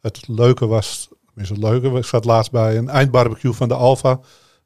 [0.01, 4.21] het leuke was, tenminste het leuke, ik zat laatst bij een eindbarbecue van de Alfa.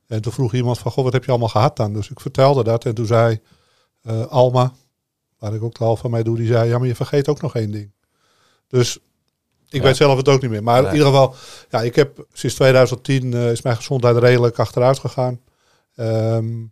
[0.07, 1.93] En toen vroeg iemand van, goh, wat heb je allemaal gehad dan?
[1.93, 3.40] Dus ik vertelde dat en toen zei
[4.02, 4.73] eh, Alma,
[5.38, 7.55] waar ik ook de Alfa mee doe, die zei, ja, maar je vergeet ook nog
[7.55, 7.93] één ding.
[8.69, 8.97] Dus
[9.69, 9.83] ik Ja.
[9.83, 10.62] weet zelf het ook niet meer.
[10.62, 10.90] Maar Nee.
[10.90, 11.35] in ieder geval,
[11.71, 15.40] ja, ik heb sinds 2010 eh, is mijn gezondheid redelijk achteruit gegaan.
[15.95, 16.62] Ehm,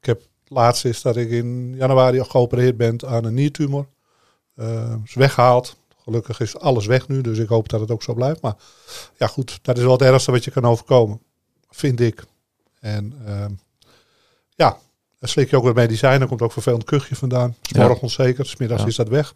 [0.00, 3.86] ik heb laatst is dat ik in januari geopereerd ben aan een niertumor.
[4.54, 5.76] Eh, is weggehaald.
[6.02, 8.40] Gelukkig is alles weg nu, dus ik hoop dat het ook zo blijft.
[8.40, 8.54] Maar
[9.16, 11.20] ja, goed, dat is wel het ergste wat je kan overkomen,
[11.68, 12.24] vind ik.
[12.80, 13.52] En ehm,
[14.54, 14.78] ja,
[15.20, 16.20] dan slik je ook wat medicijnen.
[16.20, 17.54] Er komt ook vervelend kuchje vandaan.
[17.62, 17.88] S Ja.
[17.88, 18.88] onzeker, smiddags Ja.
[18.88, 19.32] is dat weg.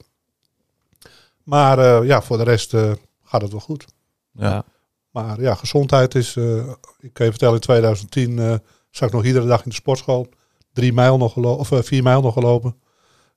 [1.42, 3.84] Maar eh, ja, voor de rest eh, gaat het wel goed.
[4.32, 4.50] Ja.
[4.50, 4.64] Ja.
[5.10, 6.56] Maar ja, gezondheid is, eh,
[6.98, 8.54] ik kan je vertellen, in 2010 eh
[8.90, 10.28] zat ik nog iedere dag in de sportschool.
[10.72, 12.76] Drie mijl nog gelopen, of vier mijl nog gelopen.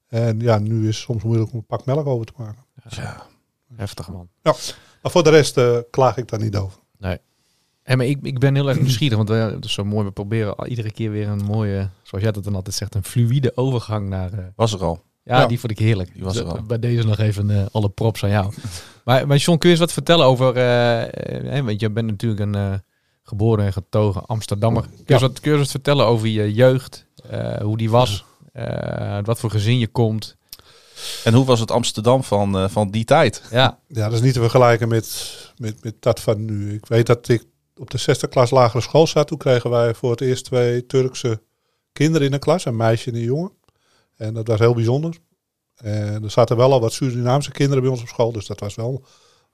[0.07, 2.65] En ja, nu is het soms moeilijk om een pak melk over te maken.
[2.89, 3.25] Ja.
[3.75, 4.29] Heftig, man.
[5.01, 6.79] Maar voor de rest klaag ik daar niet over.
[7.87, 10.05] En maar ik, ik ben heel erg nieuwsgierig, want we, het is zo mooi.
[10.05, 13.03] We proberen al- iedere keer weer een mooie, zoals jij dat dan altijd zegt, een
[13.03, 14.33] fluïde overgang naar...
[14.33, 15.03] eh, Was er al.
[15.23, 15.45] ja, Ja.
[15.47, 16.13] die vond ik heerlijk.
[16.13, 16.57] Die was Dus, er al.
[16.57, 18.53] eh, Bij deze nog even eh, alle props aan jou.
[19.05, 20.55] maar, maar John, kun je eens wat vertellen over...
[20.55, 22.73] eh, eh, want je bent natuurlijk een eh,
[23.23, 24.81] geboren en getogen Amsterdammer.
[24.81, 25.13] Kun je, Ja.
[25.13, 27.05] eens wat, kun je eens wat vertellen over je jeugd?
[27.29, 28.25] eh, hoe die was?
[28.53, 30.35] eh, wat voor gezin je komt?
[31.23, 33.43] En hoe was het Amsterdam van, eh, van die tijd?
[33.51, 36.73] Ja, Ja, dat is niet te vergelijken met, met, met dat van nu.
[36.73, 37.43] Ik weet dat ik
[37.77, 39.27] op de zesde klas lagere school zat.
[39.27, 41.41] Toen kregen wij voor het eerst twee Turkse
[41.93, 42.65] kinderen in de klas.
[42.65, 43.51] Een meisje en een jongen.
[44.15, 45.17] En dat was heel bijzonder.
[45.75, 48.31] En er zaten wel al wat Surinaamse kinderen bij ons op school.
[48.31, 49.03] Dus dat was wel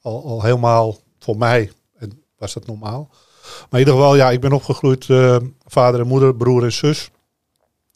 [0.02, 1.72] al, al helemaal voor mij.
[1.98, 3.10] En was dat normaal.
[3.44, 5.10] Maar in ieder geval, ja, ik ben opgegroeid.
[5.10, 7.10] eh, vader en moeder, broer en zus.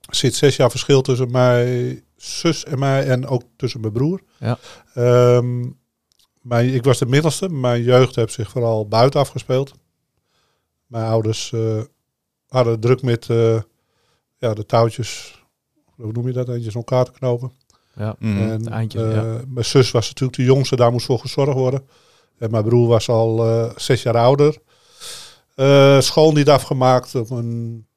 [0.01, 3.07] Er zit zes jaar verschil tussen mijn zus en mij.
[3.07, 4.21] En ook tussen mijn broer.
[4.39, 4.57] Ja.
[4.93, 5.65] Ehm,
[6.41, 7.49] mijn, ik was de middelste.
[7.49, 9.73] Mijn jeugd heeft zich vooral buiten afgespeeld.
[10.87, 11.81] Mijn ouders eh,
[12.47, 13.61] hadden druk met eh,
[14.37, 15.41] ja, de touwtjes.
[15.95, 16.49] Hoe noem je dat?
[16.49, 17.51] Eentjes om elkaar te knopen.
[17.95, 18.15] ja.
[18.19, 18.37] Mm.
[18.37, 19.41] En, eindje, eh, ja.
[19.47, 21.87] Mijn zus was natuurlijk de jongste, daar moest voor gezorgd worden.
[22.37, 24.57] En mijn broer was al zes jaar ouder.
[25.57, 27.15] Eh, school niet afgemaakt.
[27.15, 27.87] Op een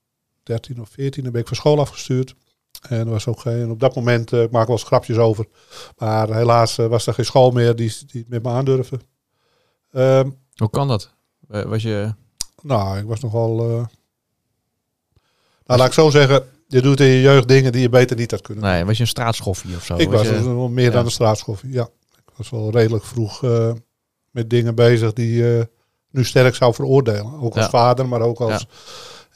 [0.43, 2.35] 13 of 14 ben ik van school afgestuurd.
[2.89, 5.47] En er was ook geen, op dat moment, eh, ik maak wel eens grapjes over.
[5.99, 9.01] Maar helaas was er geen school meer die, die het met me aandurfde.
[9.93, 11.15] Ehm, Hoe kan dat?
[11.47, 12.15] Was je...
[12.63, 13.61] nou, ik was nogal.
[13.61, 13.85] eh
[15.67, 16.45] nou, laat ik zo zeggen.
[16.67, 18.65] Je doet in je jeugd dingen die je beter niet had kunnen.
[18.65, 19.97] Nee, was je een straatschoffie of zo?
[19.97, 20.91] ik was je- dus meer ja.
[20.91, 21.73] dan een straatschoffie.
[21.73, 23.73] Ja, ik was wel redelijk vroeg eh,
[24.31, 25.69] met dingen bezig die je
[26.11, 27.41] nu sterk zou veroordelen.
[27.41, 27.71] Ook als Ja.
[27.71, 28.67] vader, maar ook als.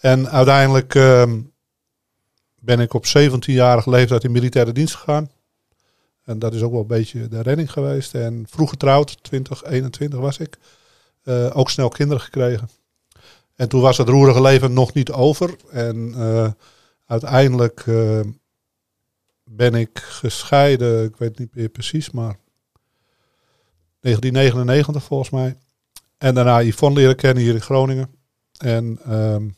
[0.00, 1.40] En uiteindelijk ehm,
[2.60, 5.30] ben ik op 17-jarige leeftijd in militaire dienst gegaan.
[6.24, 8.14] En dat is ook wel een beetje de redding geweest.
[8.14, 10.58] En vroeg getrouwd, 20, 21 was ik.
[11.22, 12.68] Eh, ook snel kinderen gekregen.
[13.54, 15.56] En toen was het roerige leven nog niet over.
[15.70, 16.50] En eh,
[17.06, 18.20] uiteindelijk eh,
[19.44, 22.36] ben ik gescheiden, ik weet niet meer precies, maar
[24.00, 25.56] 1999 volgens mij.
[26.18, 28.14] En daarna Yvonne leren kennen hier in Groningen.
[28.58, 29.48] En ehm,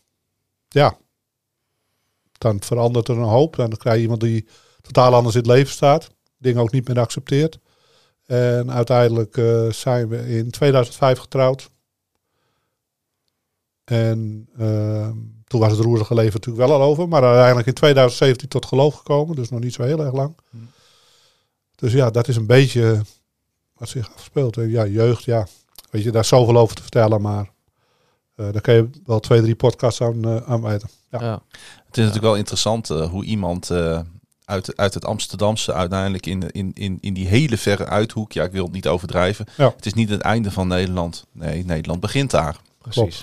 [0.69, 0.99] ja,
[2.39, 3.57] dan verandert er een hoop.
[3.57, 4.49] Dan krijg je iemand die
[4.81, 6.11] totaal anders in het leven staat.
[6.39, 7.59] Dingen ook niet meer accepteert.
[8.27, 11.71] En uiteindelijk eh, zijn we in 2005 getrouwd.
[13.87, 17.09] En ehm, toen was het roerige leven natuurlijk wel al over.
[17.09, 19.37] Maar uiteindelijk in 2017 tot geloof gekomen.
[19.37, 20.37] Dus nog niet zo heel erg lang.
[20.51, 20.57] Hm.
[21.75, 23.03] Dus ja, dat is een beetje
[23.77, 24.57] wat zich afspeelt.
[24.57, 25.47] En ja, jeugd, ja.
[25.91, 27.21] Weet je, daar is zoveel over te vertellen.
[27.21, 27.51] Maar
[28.35, 30.89] eh, daar kan je wel twee, drie podcasts aan, eh aan wijten.
[31.11, 31.21] Ja.
[31.21, 31.43] Ja.
[31.87, 34.01] Het is natuurlijk wel interessant eh, hoe iemand eh,
[34.45, 38.33] uit, uit het Amsterdamse uiteindelijk in, in, in, in die hele verre uithoek.
[38.33, 39.47] Ja, ik wil het niet overdrijven.
[39.57, 39.73] Ja.
[39.77, 41.27] Het is niet het einde van Nederland.
[41.33, 42.57] Nee, Nederland begint daar.
[42.79, 43.23] Precies.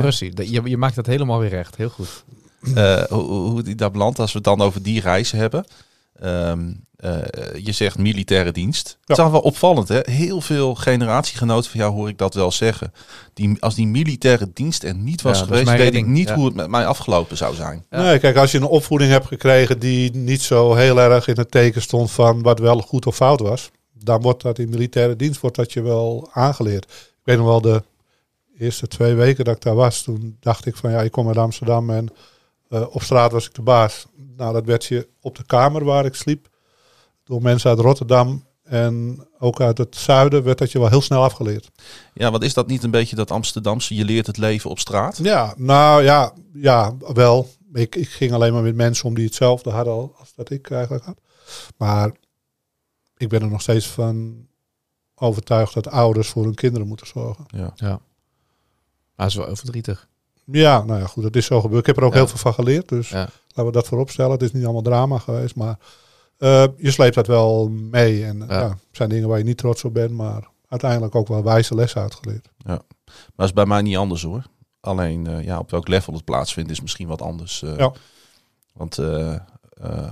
[0.00, 0.34] Precies.
[0.34, 1.76] Dat- Je, je maakt dat helemaal weer recht.
[1.76, 2.24] Heel goed.
[2.74, 5.64] Eh, hoe, hoe die daar belandt, als we het dan over die reizen hebben.
[6.20, 7.18] Ehm, eh,
[7.64, 8.88] je zegt militaire dienst.
[9.04, 9.14] Ja.
[9.14, 10.00] Het is wel opvallend, hè?
[10.02, 12.92] Heel veel generatiegenoten van jou hoor ik dat wel zeggen.
[13.34, 16.34] Die, als die militaire dienst er niet was Ja, dat geweest, weet ik niet Ja.
[16.34, 17.84] hoe het met mij afgelopen zou zijn.
[17.90, 18.02] Ja.
[18.02, 21.50] Nee, kijk, als je een opvoeding hebt gekregen die niet zo heel erg in het
[21.50, 25.40] teken stond van wat wel goed of fout was, dan wordt dat in militaire dienst
[25.40, 26.84] wordt dat je wel aangeleerd.
[26.84, 27.82] Ik weet nog wel de
[28.58, 31.36] eerste twee weken dat ik daar was, toen dacht ik van ja, ik kom uit
[31.36, 32.08] Amsterdam en
[32.68, 34.06] eh, op straat was ik de baas.
[34.36, 36.48] Nou, dat werd je op de kamer waar ik sliep
[37.24, 41.22] door mensen uit Rotterdam en ook uit het zuiden werd dat je wel heel snel
[41.22, 41.70] afgeleerd.
[42.14, 43.94] Ja, wat is dat niet een beetje dat Amsterdamse?
[43.94, 45.16] Je leert het leven op straat.
[45.22, 47.48] Ja, nou ja, ja wel.
[47.72, 50.70] Ik, ik ging alleen maar met mensen om die hetzelfde hadden al als dat ik
[50.70, 51.20] eigenlijk had.
[51.76, 52.12] Maar
[53.16, 54.46] ik ben er nog steeds van
[55.14, 57.44] overtuigd dat ouders voor hun kinderen moeten zorgen.
[57.46, 57.72] Ja.
[57.74, 58.00] Ja.
[59.16, 60.08] Maar dat is wel heel verdrietig.
[60.44, 61.80] Ja, nou ja, goed, dat is zo gebeurd.
[61.80, 62.18] Ik heb er ook Ja.
[62.18, 63.28] heel veel van geleerd, dus Ja.
[63.48, 64.32] laten we dat voorop stellen.
[64.32, 65.78] Het is niet allemaal drama geweest, maar
[66.38, 68.24] eh, je sleept dat wel mee.
[68.24, 68.44] En Ja.
[68.60, 68.68] ja.
[68.68, 72.00] het zijn dingen waar je niet trots op bent, maar uiteindelijk ook wel wijze lessen
[72.00, 72.48] uitgeleerd.
[72.64, 72.80] Maar
[73.36, 74.42] dat is bij mij niet anders hoor.
[74.80, 77.62] Alleen ja, op welk level het plaatsvindt is misschien wat anders.
[77.62, 77.76] eh.
[77.78, 77.92] Ja.
[78.72, 79.40] Want eh, eh,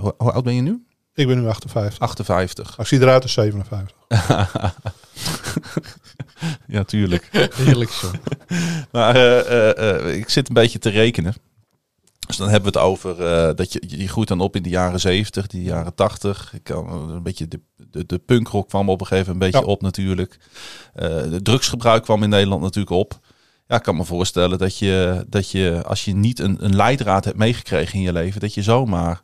[0.01, 0.87] hoe, hoe oud ben je nu?
[1.15, 1.99] Ik ben nu 58.
[1.99, 2.79] 58.
[2.79, 3.97] Ik zie eruit als 57.
[6.67, 7.29] ja, tuurlijk.
[7.55, 8.11] Heerlijk zo.
[8.93, 11.35] Maar eh, eh, eh, ik zit een beetje te rekenen.
[12.27, 13.17] Dus dan hebben we het over
[13.57, 16.53] dat je, je groeit dan op in de jaren 70, die jaren 80.
[16.55, 19.67] Ik kan, een beetje de, de, de punkrock kwam op een gegeven moment een beetje
[19.67, 19.75] Ja.
[19.75, 20.39] op natuurlijk.
[20.95, 23.21] Eh, de drugsgebruik kwam in Nederland natuurlijk op.
[23.67, 27.25] Ja, ik kan me voorstellen dat je, dat je als je niet een, een leidraad
[27.25, 29.23] hebt meegekregen in je leven, dat je zomaar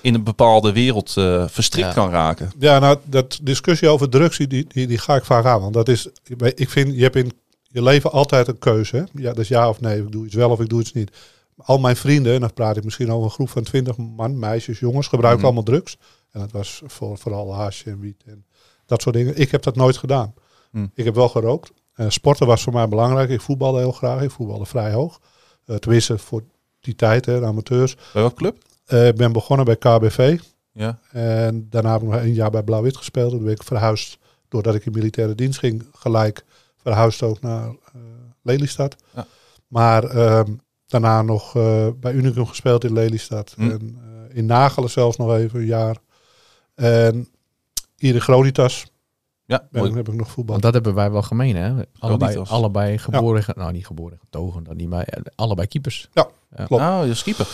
[0.00, 1.92] in een bepaalde wereld eh, verstrikt Ja.
[1.94, 2.52] kan raken.
[2.58, 5.60] Ja, nou, dat discussie over drugs, die, die, die ga ik vaak aan.
[5.60, 6.08] Want dat is,
[6.54, 7.32] ik vind, je hebt in
[7.68, 8.96] je leven altijd een keuze.
[8.96, 9.02] Hè?
[9.22, 11.10] Ja, dus ja of nee, ik doe iets wel of ik doe iets niet.
[11.56, 14.78] Al mijn vrienden, en dan praat ik misschien over een groep van 20 man, meisjes,
[14.78, 15.46] jongens, gebruiken Mhm.
[15.46, 15.96] allemaal drugs.
[16.32, 18.44] En dat was voor, vooral hash en wiet en
[18.86, 19.36] dat soort dingen.
[19.38, 20.34] Ik heb dat nooit gedaan.
[20.70, 20.86] Mhm.
[20.94, 21.72] Ik heb wel gerookt.
[21.92, 23.30] Eh, sporten was voor mij belangrijk.
[23.30, 24.22] Ik voetbalde heel graag.
[24.22, 25.20] Ik voetbalde vrij hoog.
[25.64, 26.42] Eh tenminste, voor
[26.80, 27.94] die tijd, hè, amateurs.
[27.94, 28.56] Bij welke club?
[28.84, 30.38] Eh, Ik ben begonnen bij KBV.
[30.72, 30.98] Ja.
[31.10, 33.30] En daarna heb ik nog een jaar bij Blauw-Wit gespeeld.
[33.30, 36.44] Toen ben ik verhuisd, doordat ik in militaire dienst ging, gelijk
[36.76, 38.00] verhuisd ook naar eh,
[38.42, 38.96] Lelystad.
[39.14, 39.26] Ja.
[39.66, 40.50] Maar ehm,
[40.86, 41.52] daarna nog
[41.96, 43.54] bij Unicum gespeeld in Lelystad.
[43.56, 43.70] Hm.
[43.70, 43.98] En
[44.32, 45.96] in Nagelen zelfs nog even een jaar.
[46.74, 47.28] En
[47.96, 48.91] hier in Gronitas
[49.52, 49.94] Ja, ben, mooi.
[49.94, 50.46] heb ik nog voetbal.
[50.50, 51.82] Want dat hebben wij wel gemeen, hè?
[51.98, 56.08] Allebei, allebei geboren, ge- nou niet geboren, getogen, dan niet, maar eh, allebei keepers.
[56.54, 56.70] klopt.
[56.82, 57.46] Nou, je skipper.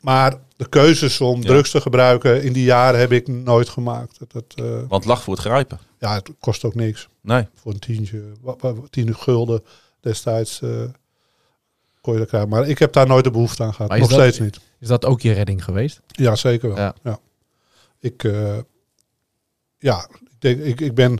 [0.00, 1.46] Maar de keuzes om Ja.
[1.46, 4.18] drugs te gebruiken in die jaren heb ik nooit gemaakt.
[4.18, 5.78] Dat, dat, eh, Want lag voor het grijpen.
[5.98, 7.08] ja, het kost ook niks.
[7.20, 7.46] Nee.
[7.54, 8.22] voor een tientje,
[8.90, 9.62] tien gulden
[10.00, 10.70] destijds eh,
[12.00, 12.48] kon je dat krijgen.
[12.50, 13.90] Maar ik heb daar nooit de behoefte aan gehad.
[13.90, 14.60] Nog dat- steeds niet.
[14.78, 16.00] Is dat ook je redding geweest?
[16.06, 16.78] Ja, zeker wel.
[16.78, 16.94] Ja.
[17.02, 17.18] Ja.
[17.98, 18.58] Ik, eh,
[19.78, 21.18] ja, ik, denk, ik, ik, ben,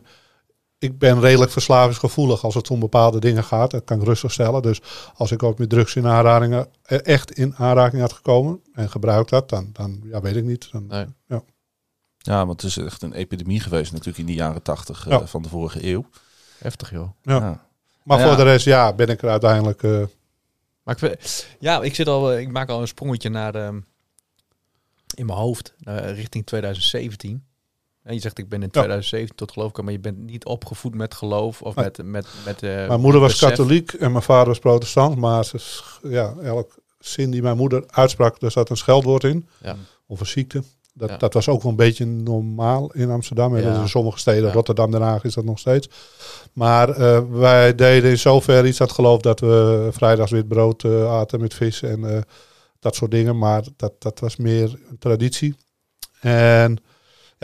[0.78, 3.70] ik ben redelijk verslavingsgevoelig als het om bepaalde dingen gaat.
[3.70, 4.62] Dat kan ik rustig stellen.
[4.62, 4.80] Dus
[5.14, 9.30] als ik ook met drugs in aanraking, eh, echt in aanraking had gekomen en gebruikt
[9.30, 10.68] had, dan, dan ja, weet ik niet.
[10.72, 11.06] Dan, Nee.
[12.18, 15.26] Ja, want het is echt een epidemie geweest natuurlijk in die jaren tachtig eh, Ja.
[15.26, 16.04] van de vorige eeuw.
[16.58, 17.10] Heftig, joh.
[17.22, 17.66] Ja.
[18.04, 18.26] Maar Ja.
[18.26, 19.82] voor de rest, ja, ben ik er uiteindelijk...
[19.82, 20.02] eh,
[20.82, 23.80] Maar ik, vind- ja, ik, zit al, ik maak al een sprongetje naar ehm,
[25.14, 25.74] in mijn hoofd
[26.14, 27.44] richting 2017.
[28.02, 30.94] En je zegt ik ben in 2017 tot geloof ik, maar je bent niet opgevoed
[30.94, 31.84] met geloof of Nee.
[31.84, 32.62] met met met.
[32.62, 33.48] eh, Mijn moeder was besef.
[33.48, 35.16] katholiek en mijn vader was protestant.
[35.16, 35.58] Maar ze,
[36.02, 39.48] ja, elk zin die mijn moeder uitsprak, daar zat een scheldwoord in.
[39.62, 39.76] Ja.
[40.06, 40.62] Of een ziekte.
[40.94, 41.16] Dat, Ja.
[41.16, 43.54] dat was ook wel een beetje normaal in Amsterdam.
[43.56, 43.66] En Ja.
[43.66, 44.52] dat is in sommige steden.
[44.52, 45.88] Rotterdam, Den Haag is dat nog steeds.
[46.52, 51.12] Maar eh, wij deden in zover iets dat geloof dat we vrijdags wit brood eh,
[51.12, 52.24] aten met vis en
[52.80, 53.38] dat soort dingen.
[53.38, 55.54] Maar dat, dat was meer een traditie.
[56.20, 56.78] En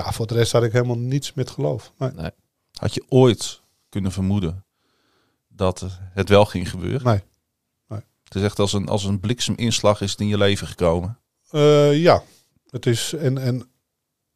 [0.05, 1.93] ja, voor de rest had ik helemaal niets met geloof.
[1.99, 2.31] Nee.
[2.73, 4.65] Had je ooit kunnen vermoeden
[5.49, 7.05] dat het wel ging gebeuren?
[7.05, 7.23] Nee.
[8.25, 11.19] Het is echt als een, als een blikseminslag is het in je leven gekomen.
[11.51, 12.23] Eh, ja,
[12.71, 13.71] het is en, en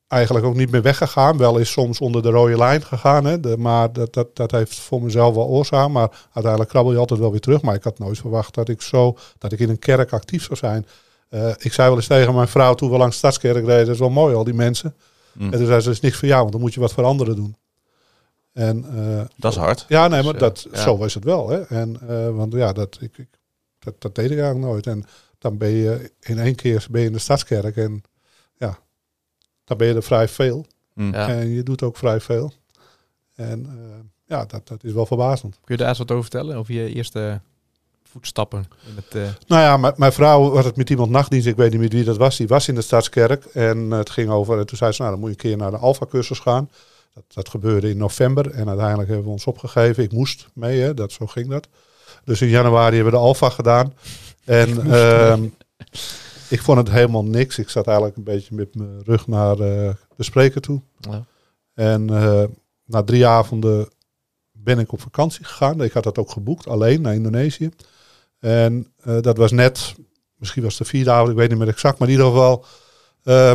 [0.08, 1.36] eigenlijk ook niet meer weggegaan.
[1.36, 3.24] Wel is soms onder de rode lijn gegaan.
[3.24, 3.40] Hè.
[3.40, 5.88] De, maar dat, dat, dat heeft voor mezelf wel oorzaak.
[5.88, 7.62] Maar uiteindelijk krabbel je altijd wel weer terug.
[7.62, 10.58] Maar ik had nooit verwacht dat ik zo dat ik in een kerk actief zou
[10.58, 10.86] zijn.
[11.28, 13.86] Eh, ik zei wel eens tegen mijn vrouw toen we langs de Stadskerk reden.
[13.86, 14.96] Dat is wel mooi, al die mensen.
[15.32, 15.42] Hm.
[15.42, 17.04] En toen zei ze, dat is niks voor jou, want dan moet je wat voor
[17.04, 17.56] anderen doen.
[18.52, 19.84] En eh, Dat is hard.
[19.88, 20.82] ja, nee, maar Dus, dat, ja.
[20.82, 21.48] zo was het wel.
[21.48, 21.60] Hè?
[21.62, 23.28] En, eh, want ja, dat, ik, ik,
[23.78, 24.86] dat, dat deed ik eigenlijk nooit.
[24.86, 25.04] En
[25.38, 27.76] dan ben je in één keer ben je in de stadskerk.
[27.76, 28.02] En
[28.56, 28.78] ja,
[29.64, 30.66] dan ben je er vrij veel.
[30.94, 31.12] Hm.
[31.12, 31.28] Ja.
[31.28, 32.52] En je doet ook vrij veel.
[33.34, 35.54] En eh, ja, dat, dat is wel verbazend.
[35.64, 36.56] Kun je daar eens wat over vertellen?
[36.56, 37.40] Over je eerste
[38.12, 39.14] voetstappen in het...
[39.14, 41.46] eh, Nou ja, mijn vrouw was het met iemand nachtdienst.
[41.46, 42.36] Ik weet niet meer wie dat was.
[42.36, 43.44] Die was in de Stadskerk.
[43.44, 44.58] En eh, het ging over.
[44.58, 46.70] En toen zei ze, nou dan moet je een keer naar de Alpha-cursus gaan.
[47.14, 48.50] Dat, dat gebeurde in november.
[48.50, 50.02] En uiteindelijk hebben we ons opgegeven.
[50.02, 50.94] Ik moest mee, hè.
[50.94, 51.68] Dat, zo ging dat.
[52.24, 53.94] Dus in januari hebben we de Alpha gedaan.
[54.44, 55.44] En ehm,
[56.48, 57.58] ik vond het helemaal niks.
[57.58, 60.80] Ik zat eigenlijk een beetje met mijn rug naar eh, de spreker toe.
[61.00, 61.24] Ja.
[61.74, 62.42] En eh,
[62.84, 63.88] na drie avonden
[64.52, 65.82] ben ik op vakantie gegaan.
[65.82, 67.70] Ik had dat ook geboekt, alleen naar Indonesië.
[68.42, 69.94] En eh, dat was net,
[70.36, 72.64] misschien was het de vierde avond, ik weet niet meer exact, maar in ieder geval,
[73.22, 73.52] eh,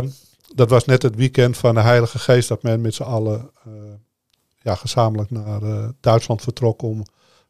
[0.54, 3.72] dat was net het weekend van de Heilige Geest, dat men met z'n allen eh,
[4.62, 7.02] ja, gezamenlijk naar eh, Duitsland vertrok om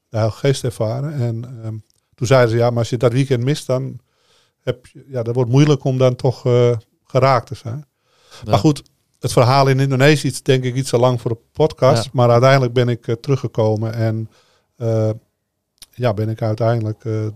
[0.08, 1.12] de Heilige Geest te ervaren.
[1.12, 1.76] En ehm,
[2.14, 4.00] toen zeiden ze, ja, maar als je dat weekend mist, dan
[4.62, 6.42] heb je, ja, dat wordt moeilijk om dan toch
[7.04, 7.86] geraakt te zijn.
[8.44, 8.50] Ja.
[8.50, 8.82] Maar goed,
[9.18, 12.04] het verhaal in Indonesië is denk ik iets te lang voor de podcast.
[12.04, 12.10] Ja.
[12.12, 14.30] Maar uiteindelijk ben ik teruggekomen en
[15.98, 17.26] ja, ben ik uiteindelijk eh,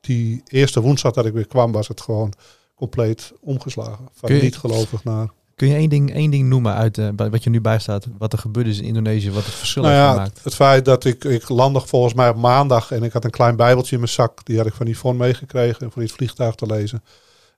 [0.00, 2.32] die eerste woensdag dat ik weer kwam, was het gewoon
[2.74, 4.08] compleet omgeslagen.
[4.12, 5.28] Van je- niet gelovig naar.
[5.54, 8.06] Kun je één ding, één ding noemen uit eh, wat je nu bijstaat?
[8.18, 10.40] Wat er gebeurd is in Indonesië, wat het verschil Nou heeft ja, gemaakt?
[10.44, 13.56] het feit dat ik, ik landde volgens mij op maandag en ik had een klein
[13.56, 14.44] bijbeltje in mijn zak.
[14.44, 17.02] Die had ik van Yvonne meegekregen voor het vliegtuig te lezen.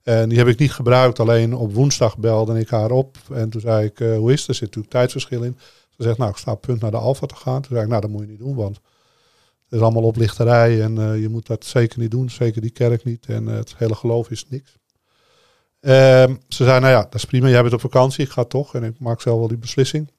[0.03, 3.17] En die heb ik niet gebruikt, alleen op woensdag belde ik haar op.
[3.33, 4.49] En toen zei ik, eh, hoe is het?
[4.49, 5.59] Er zit natuurlijk tijdsverschil in.
[5.97, 7.61] Ze zegt, nou ik sta op punt naar de Alfa te gaan.
[7.63, 8.81] Toen zei ik, nou dat moet je niet doen, want
[9.69, 10.83] het is allemaal oplichterij.
[10.83, 13.27] En eh, je moet dat zeker niet doen, zeker die kerk niet.
[13.27, 14.77] En eh, het hele geloof is niks.
[15.81, 17.49] Ehm, ze zei, nou ja, dat is prima.
[17.49, 18.75] Jij bent op vakantie, ik ga toch.
[18.75, 20.11] En ik maak zelf wel die beslissing.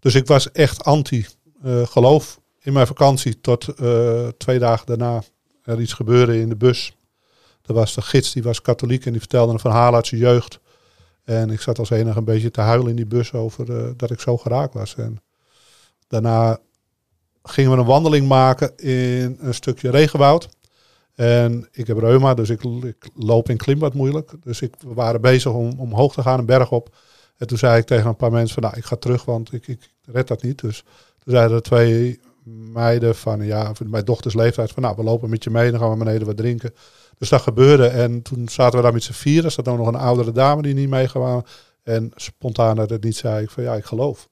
[0.00, 1.26] Dus ik was echt anti
[1.62, 2.20] eh,
[2.60, 3.68] in mijn vakantie tot
[4.38, 5.22] twee dagen daarna
[5.62, 6.96] er iets gebeurde in de bus.
[7.62, 10.60] Er was de gids, die was katholiek en die vertelde een verhaal uit zijn jeugd.
[11.24, 14.20] En ik zat als enige een beetje te huilen in die bus over dat ik
[14.20, 14.94] zo geraakt was.
[14.94, 15.22] En
[16.08, 16.58] daarna
[17.48, 20.48] gingen we een wandeling maken in een stukje regenwoud.
[21.14, 22.60] En ik heb reuma, dus ik,
[23.14, 24.32] loop in klimbad moeilijk.
[24.42, 26.96] Dus ik, we waren bezig om omhoog te gaan, een berg op.
[27.36, 29.66] En toen zei ik tegen een paar mensen van, nou, ik ga terug, want ik,
[29.66, 30.60] ik red dat niet.
[30.60, 30.82] Dus
[31.18, 32.20] toen zeiden er twee
[32.72, 35.90] meiden van, ja, mijn dochters leeftijd, van, nou, we lopen met je mee, dan gaan
[35.90, 36.74] we beneden wat drinken.
[37.18, 37.86] Dus dat gebeurde.
[37.86, 39.44] En toen zaten we daar met z'n vieren.
[39.44, 41.44] Er zat ook nog een oudere dame die niet meekwam.
[41.82, 44.28] En spontaan uit het niet zei ik van, ja, ik geloof.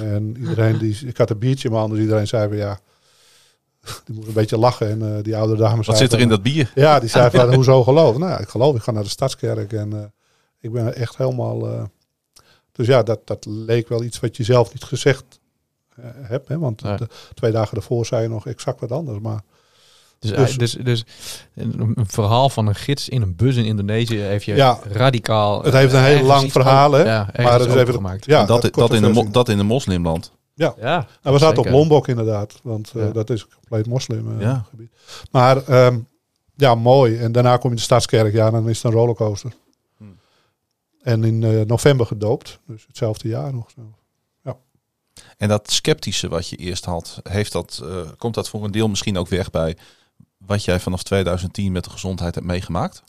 [0.00, 2.80] En iedereen die, ik had een biertje in mijn hand, dus iedereen zei van, ja,
[4.04, 4.88] die moest een beetje lachen.
[4.88, 6.72] En eh, die oudere dame zei Wat zit er in dat bier?
[6.74, 8.18] ja, die zei van, hoezo geloof?
[8.18, 10.04] Nou, ja, ik geloof, ik ga naar de Stadskerk en eh,
[10.60, 11.68] ik ben echt helemaal...
[11.68, 11.82] eh,
[12.72, 15.24] dus ja, dat, dat leek wel iets wat je zelf niet gezegd
[16.22, 16.48] hebt.
[16.48, 16.58] Hè?
[16.58, 16.96] Want Nee.
[16.96, 19.18] de, twee dagen daarvoor zei je nog exact wat anders.
[19.18, 19.40] Maar
[20.18, 21.04] Dus, dus- dus, dus
[21.54, 24.78] een, een verhaal van een gids in een bus in Indonesië heeft je Ja.
[24.90, 25.62] radicaal...
[25.62, 27.02] Het heeft een eh, heel lang verhaal, hè?
[27.02, 28.24] Ja, maar het is even gemaakt.
[28.24, 29.30] Ja, dat, dat dat, in de, versie.
[29.30, 30.32] dat in een moslimland.
[30.54, 31.68] Ja, Ja, Nou, we zaten op.
[31.68, 33.10] Lombok inderdaad, want eh, Ja.
[33.10, 34.40] dat is een compleet moslimgebied.
[34.40, 34.64] Ja.
[34.70, 34.90] gebied.
[35.30, 35.98] Maar ehm,
[36.54, 37.18] ja, mooi.
[37.18, 39.52] En daarna kom je in de Stadskerk, ja, dan is het een rollercoaster.
[39.96, 40.18] Hmm.
[41.02, 43.70] En in eh, november gedoopt, dus hetzelfde jaar nog.
[43.74, 43.82] Zo.
[45.36, 48.88] En dat sceptische wat je eerst had, heeft dat, eh, komt dat voor een deel
[48.88, 49.76] misschien ook weg bij
[50.38, 53.02] wat jij vanaf 2010 met de gezondheid hebt meegemaakt?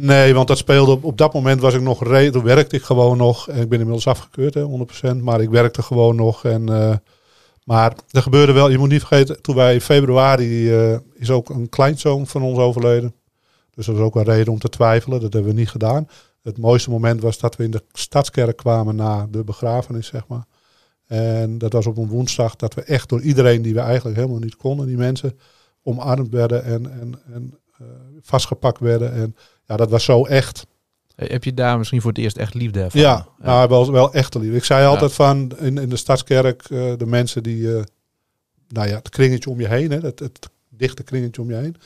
[0.00, 2.82] Nee, want dat speelde op, op dat moment was ik nog re- toen werkte ik
[2.82, 3.48] gewoon nog.
[3.48, 5.22] En ik ben inmiddels afgekeurd, hè, 100%.
[5.22, 6.44] Maar ik werkte gewoon nog.
[6.44, 6.96] En, eh,
[7.64, 11.48] maar er gebeurde wel, je moet niet vergeten, toen wij in februari eh, is ook
[11.48, 13.14] een kleinzoon van ons overleden.
[13.70, 15.20] Dus dat is ook een reden om te twijfelen.
[15.20, 16.08] Dat hebben we niet gedaan.
[16.42, 20.44] Het mooiste moment was dat we in de stadskerk kwamen na de begrafenis, zeg maar.
[21.06, 24.38] En dat was op een woensdag dat we echt door iedereen die we eigenlijk helemaal
[24.38, 25.38] niet konden, die mensen,
[25.82, 27.86] omarmd werden en, en, en eh,
[28.20, 29.12] vastgepakt werden.
[29.12, 29.36] En
[29.66, 30.66] ja, dat was zo echt.
[31.16, 33.00] Eh, Heb je daar misschien voor het eerst echt liefde ervan?
[33.00, 34.56] Ja, nou, wel, wel echte liefde.
[34.56, 34.88] Ik zei Ja.
[34.88, 37.82] altijd van in, in de stadskerk, eh, de mensen die, eh,
[38.68, 41.76] nou ja, het kringetje om je heen, hè, het, het dichte kringetje om je heen,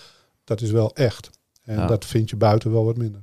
[0.44, 1.30] dat is wel echt.
[1.62, 1.86] En Ja.
[1.86, 3.22] dat vind je buiten wel wat minder.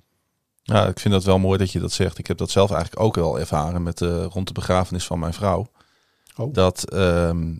[0.64, 2.18] Ja, ik vind dat wel mooi dat je dat zegt.
[2.18, 5.68] Ik heb dat zelf eigenlijk ook wel ervaren met rond de begrafenis van mijn vrouw.
[6.38, 6.54] Oh.
[6.54, 7.54] Dat, ehm,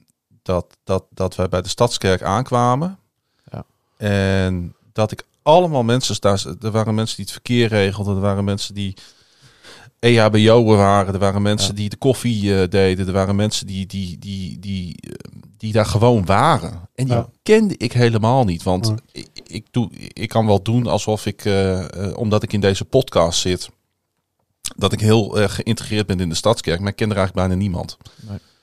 [0.44, 2.98] dat, dat, dat wij bij de Stadskerk aankwamen.
[3.52, 3.66] Ja.
[3.98, 8.16] En dat ik allemaal mensen, daar, er waren mensen die het verkeer regelden.
[8.16, 8.94] Er waren mensen die
[10.00, 11.14] E EHBO'er waren.
[11.14, 11.76] Er waren mensen Ja.
[11.76, 13.08] die de koffie eh, deden.
[13.08, 15.12] Er waren mensen die, die, die, die, eh,
[15.58, 16.72] die daar gewoon waren.
[16.96, 17.30] En die Ja.
[17.44, 18.64] kende ik helemaal niet.
[18.64, 18.98] Want Nee.
[19.12, 21.86] ik, ik, doe, ik kan wel doen alsof ik, eh,
[22.16, 23.70] omdat ik in deze podcast zit,
[24.76, 26.80] dat ik heel geïntegreerd ben in de stadskerk.
[26.80, 27.98] Maar ik ken er eigenlijk bijna niemand.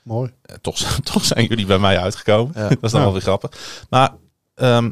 [0.03, 0.31] Mooi.
[0.41, 0.77] Eh, toch,
[1.13, 2.53] toch zijn jullie bij mij uitgekomen.
[2.55, 2.67] Ja.
[2.69, 3.05] dat is dan Ja.
[3.05, 3.85] wel weer grappig.
[3.89, 4.13] Maar
[4.55, 4.91] ehm,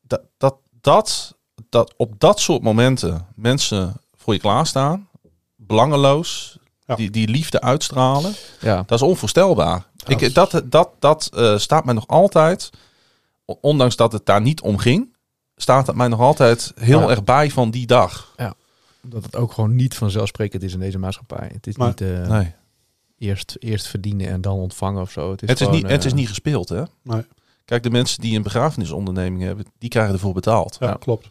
[0.00, 1.36] dat, dat, dat,
[1.68, 5.08] dat op dat soort momenten mensen voor je klaarstaan,
[5.56, 6.94] belangeloos, Ja.
[6.94, 9.86] die, die liefde uitstralen, Ja, dat is onvoorstelbaar.
[9.96, 12.70] Ja, Ik, dat dat, dat eh, staat mij nog altijd,
[13.44, 15.16] ondanks dat het daar niet om ging,
[15.56, 17.08] staat het mij nog altijd heel Ja.
[17.08, 18.34] erg bij van die dag.
[19.06, 21.50] dat het ook gewoon niet vanzelfsprekend is in deze maatschappij.
[21.52, 22.52] Het is Maar- niet eh, Nee.
[23.22, 25.30] Eerst, eerst verdienen en dan ontvangen of zo.
[25.30, 26.82] Het is, Het is, gewoon, niet, het is eh, niet gespeeld, hè?
[27.02, 27.22] Nee.
[27.64, 30.76] Kijk, de mensen die een begrafenisonderneming hebben, die krijgen ervoor betaald.
[30.80, 30.94] Ja, Ja.
[30.94, 31.30] klopt.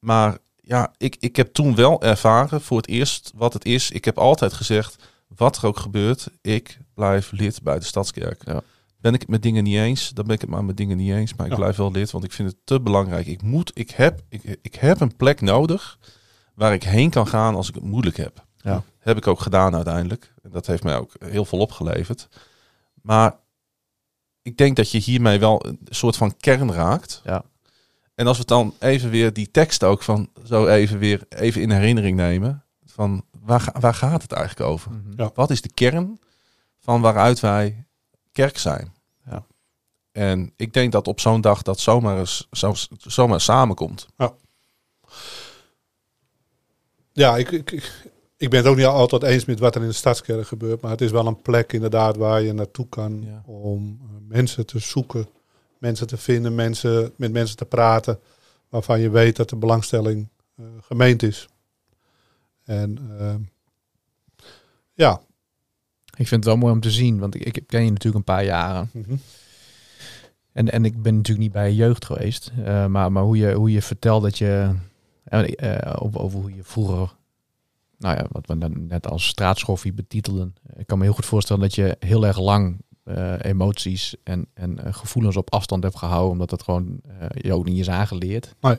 [0.00, 3.90] Maar ja, ik, ik heb toen wel ervaren voor het eerst wat het is.
[3.90, 4.96] Ik heb altijd gezegd,
[5.36, 8.42] wat er ook gebeurt, ik blijf lid bij de Stadskerk.
[8.46, 8.60] Ja.
[8.98, 11.12] Ben ik het met dingen niet eens, dan ben ik het maar met dingen niet
[11.12, 11.34] eens.
[11.34, 11.58] Maar ik Ja.
[11.58, 13.26] blijf wel lid, want ik vind het te belangrijk.
[13.26, 15.98] Ik, moet, ik, heb, ik, ik heb een plek nodig
[16.54, 18.44] waar ik heen kan gaan als ik het moeilijk heb.
[18.56, 18.82] Ja.
[19.02, 20.34] Heb ik ook gedaan uiteindelijk.
[20.42, 22.28] En dat heeft mij ook heel veel opgeleverd.
[23.02, 23.36] Maar
[24.42, 27.20] ik denk dat je hiermee wel een soort van kern raakt.
[27.24, 27.44] Ja.
[28.14, 31.70] En als we dan even weer die tekst ook van zo even weer even in
[31.70, 32.64] herinnering nemen.
[32.84, 34.90] Van waar, waar gaat het eigenlijk over?
[34.90, 35.12] mhm.
[35.16, 35.30] Ja.
[35.34, 36.20] Wat is de kern
[36.78, 37.84] van waaruit wij
[38.32, 38.94] kerk zijn?
[39.26, 39.44] Ja.
[40.12, 44.06] En ik denk dat op zo'n dag dat zomaar, eens, zo, zomaar samenkomt.
[47.12, 48.10] Ja, ik, ik, ik,
[48.42, 50.80] ik ben het ook niet altijd eens met wat er in de stadskerk gebeurt.
[50.80, 53.42] Maar het is wel een plek inderdaad waar je naartoe kan Ja.
[53.46, 55.26] om eh, mensen te zoeken.
[55.78, 58.18] Mensen te vinden, mensen, met mensen te praten.
[58.68, 61.48] Waarvan je weet dat de belangstelling eh, gemeend is.
[62.64, 63.34] En eh,
[64.92, 65.20] ja,
[66.16, 68.34] Ik vind het wel mooi om te zien, want ik, ik ken je natuurlijk een
[68.34, 68.90] paar jaren.
[68.92, 69.14] mhm.
[70.52, 72.52] En, en ik ben natuurlijk niet bij je jeugd geweest.
[72.64, 74.74] eh, maar, maar hoe je, hoe je vertelt dat je...
[75.98, 77.20] over hoe je vroeger...
[78.02, 80.54] Nou ja, wat we dan net als straatschoffie betitelden.
[80.76, 84.84] Ik kan me heel goed voorstellen dat je heel erg lang eh, emoties en, en
[84.84, 86.30] eh, gevoelens op afstand hebt gehouden.
[86.30, 88.54] Omdat dat gewoon eh, je ook niet is aangeleerd.
[88.60, 88.76] Nee.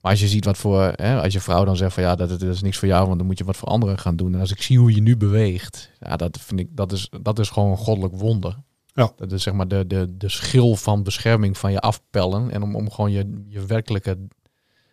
[0.00, 0.92] Maar als je ziet wat voor...
[0.94, 3.06] Hè, als je vrouw dan zegt van ja, dat, dat is niks voor jou.
[3.06, 4.34] Want dan moet je wat voor anderen gaan doen.
[4.34, 5.90] En als ik zie hoe je nu beweegt.
[6.00, 6.68] Ja, dat vind ik...
[6.76, 8.56] Dat is, dat is gewoon een goddelijk wonder.
[8.86, 9.12] Ja.
[9.16, 12.50] Dat is zeg maar de, de, de schil van bescherming van je afpellen.
[12.50, 14.18] En om, om gewoon je, je werkelijke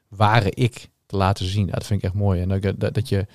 [0.08, 1.66] ware ik te laten zien.
[1.66, 2.42] Ja, dat vind ik echt mooi.
[2.42, 3.26] En dat, dat, dat je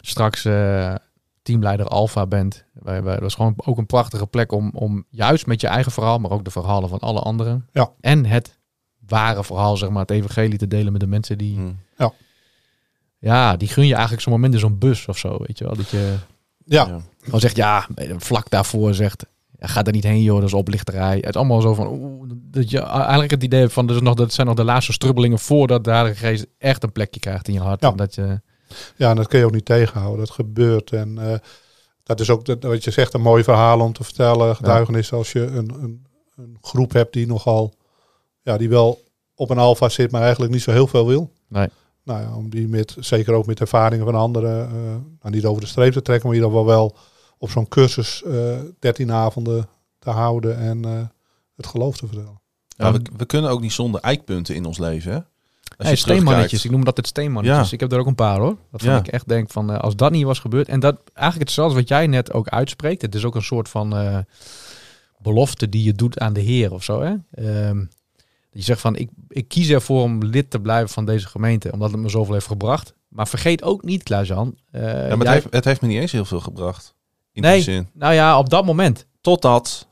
[0.00, 0.94] straks eh,
[1.42, 2.64] teamleider Alpha bent.
[2.72, 5.92] Wij, wij, dat is gewoon ook een prachtige plek om, om juist met je eigen
[5.92, 7.68] verhaal, maar ook de verhalen van alle anderen.
[7.72, 7.90] Ja.
[8.00, 8.58] En het
[9.06, 11.54] ware verhaal, zeg maar, het evangelie te delen met de mensen die...
[11.54, 11.78] Hmm.
[13.20, 15.76] Ja, die gun je eigenlijk zo'n moment in zo'n bus of zo, weet je wel.
[15.76, 16.16] Dat je
[16.64, 17.00] ja, Ja.
[17.22, 17.86] gewoon zegt, ja,
[18.16, 21.16] vlak daarvoor zegt, ja, ga er niet heen joh, dat is oplichterij.
[21.16, 24.02] Het is allemaal zo van, oeh, dat je eigenlijk het idee hebt van, dat, is
[24.02, 27.48] nog, dat zijn nog de laatste strubbelingen voordat de Heilige Geest echt een plekje krijgt
[27.48, 27.82] in je hart.
[27.82, 27.90] Ja.
[27.90, 28.40] En dat je,
[28.96, 30.18] ja, en dat kun je ook niet tegenhouden.
[30.18, 30.92] Dat gebeurt.
[30.92, 31.38] En eh,
[32.02, 34.56] dat is ook dat, wat je zegt, een mooi verhaal om te vertellen.
[34.56, 37.74] Getuigenis als je een, een, een groep hebt die nogal,
[38.42, 39.02] ja, die wel
[39.34, 41.32] op een alfa zit, maar eigenlijk niet zo heel veel wil.
[41.48, 41.68] Nee.
[42.02, 44.72] Nou ja, om die met, zeker ook met ervaringen van anderen, eh,
[45.20, 46.96] nou, niet over de streep te trekken, maar in ieder geval wel
[47.38, 51.00] op zo'n cursus eh 13 avonden te houden en eh,
[51.56, 52.40] het geloof te vertellen.
[52.76, 55.12] Ja, we, we kunnen ook niet zonder eikpunten in ons leven.
[55.12, 55.16] Hè?
[55.18, 55.26] Als
[55.76, 56.64] Hey, je steenmannetjes, terugkijkt.
[56.64, 57.66] ik noem dat het steenmannetjes.
[57.68, 57.72] Ja.
[57.74, 58.56] Ik heb er ook een paar hoor.
[58.70, 58.94] Dat Ja.
[58.94, 60.68] vind ik echt denk van, eh, als dat niet was gebeurd.
[60.68, 63.02] En dat eigenlijk hetzelfde wat jij net ook uitspreekt.
[63.02, 64.18] Het is ook een soort van eh,
[65.18, 67.00] belofte die je doet aan de Heer of zo.
[67.02, 67.14] Hè?
[67.30, 67.84] Ehm,
[68.50, 71.72] je zegt van, ik, ik kies ervoor om lid te blijven van deze gemeente.
[71.72, 72.94] Omdat het me zoveel heeft gebracht.
[73.08, 74.56] Maar vergeet ook niet, Klaas-Jan.
[74.70, 76.94] eh, Ja, maar het, heeft, het heeft me niet eens heel veel gebracht.
[77.38, 77.54] In Nee.
[77.54, 77.88] die zin.
[77.92, 79.06] Nou ja, op dat moment.
[79.20, 79.86] Totdat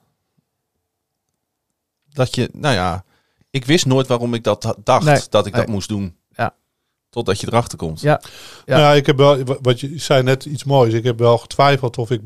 [2.09, 3.05] dat je, nou ja,
[3.51, 6.17] ik wist nooit waarom ik dat dacht Nee, dat ik dat moest doen.
[6.31, 6.55] Ja.
[7.11, 8.01] Totdat je erachter komt.
[8.01, 8.21] Ja.
[8.65, 8.77] Ja.
[8.77, 8.79] Ja.
[8.79, 10.93] ja, ik heb wel, wa- wat je zei net iets moois.
[10.95, 12.21] Ik heb wel getwijfeld of ik,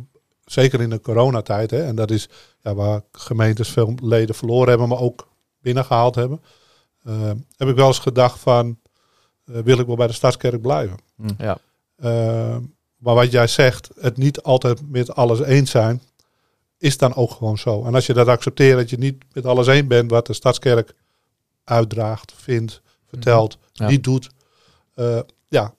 [0.44, 2.28] zeker in de coronatijd, hè, en dat is
[2.60, 5.28] ja, waar gemeentes veel leden verloren hebben, maar ook
[5.60, 6.42] binnengehaald hebben,
[7.02, 8.78] eh, heb ik wel eens gedacht van,
[9.44, 10.96] eh, wil ik wel bij de Stadskerk blijven?
[11.38, 11.58] Ja.
[11.96, 12.56] Eh,
[13.00, 16.02] maar wat jij zegt, het niet altijd met alles eens zijn,
[16.78, 17.84] is dan ook gewoon zo.
[17.84, 20.94] En als je dat accepteert, dat je niet met alles eens bent wat de Stadskerk
[21.64, 23.86] uitdraagt, vindt, vertelt, Ja.
[23.88, 24.30] niet doet,
[24.94, 25.74] eh, ja,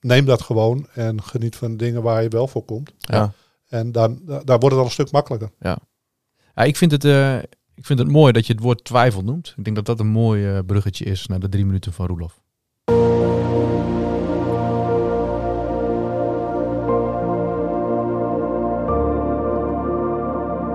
[0.00, 2.92] neem dat gewoon en geniet van de dingen waar je wel voor komt.
[2.98, 3.32] Ja.
[3.68, 5.50] En dan, da- daar wordt het al een stuk makkelijker.
[5.60, 5.78] Ja,
[6.64, 7.36] ik, vind het, eh,
[7.74, 9.54] ik vind het mooi dat je het woord twijfel noemt.
[9.56, 12.40] Ik denk dat dat een mooi eh, bruggetje is naar de drie minuten van Roelof.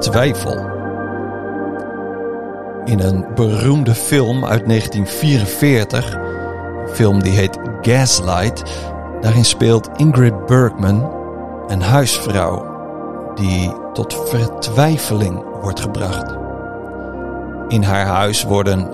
[0.10, 0.74] Twijfel.
[2.86, 8.64] In een beroemde film uit 1944, een film die heet Gaslight,
[9.22, 11.12] daarin speelt Ingrid Bergman
[11.68, 12.74] een huisvrouw
[13.36, 16.36] die tot vertwijfeling wordt gebracht.
[17.68, 18.89] In haar huis worden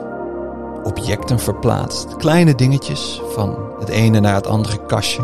[0.83, 2.15] objecten verplaatst.
[2.15, 5.21] Kleine dingetjes van het ene naar het andere kastje.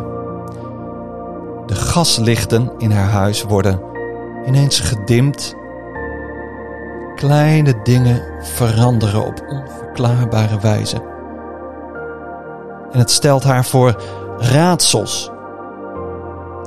[1.65, 3.81] De gaslichten in haar huis worden
[4.45, 5.55] ineens gedimd.
[7.17, 10.95] Kleine dingen veranderen op onverklaarbare wijze.
[12.91, 14.03] En het stelt haar voor
[14.37, 15.31] raadsels.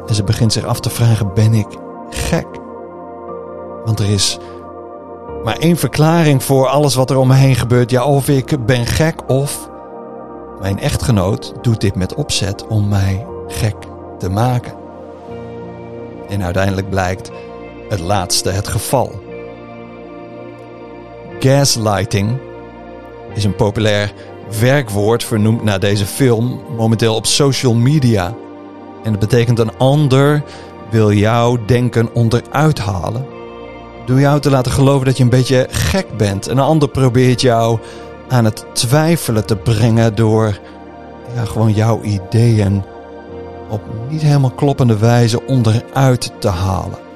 [0.07, 1.67] En ze begint zich af te vragen: ben ik
[2.11, 2.47] gek?
[3.85, 4.39] Want er is
[5.45, 7.91] maar één verklaring voor alles wat er om me heen gebeurt.
[7.91, 9.71] Ja, of ik ben gek of
[10.61, 13.77] mijn echtgenoot doet dit met opzet om mij gek
[14.19, 14.73] te maken.
[16.29, 17.31] En uiteindelijk blijkt
[17.89, 19.30] het laatste het geval.
[21.41, 22.39] Gaslighting
[23.35, 24.13] is een populair
[24.61, 28.35] werkwoord vernoemd naar deze film, momenteel op social media.
[29.05, 30.43] En het betekent een ander
[30.91, 33.27] wil jouw denken onderuit halen.
[34.07, 36.49] Door jou te laten geloven dat je een beetje gek bent.
[36.49, 37.79] En een ander probeert jou
[38.29, 40.59] aan het twijfelen te brengen door
[41.45, 42.83] gewoon jouw ideeën
[43.69, 47.10] op niet helemaal kloppende wijze onderuit te halen.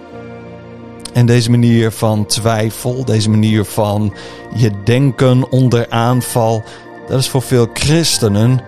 [1.14, 4.14] En deze manier van twijfel, deze manier van
[4.54, 6.62] je denken onder aanval,
[7.08, 8.62] dat is voor veel christenen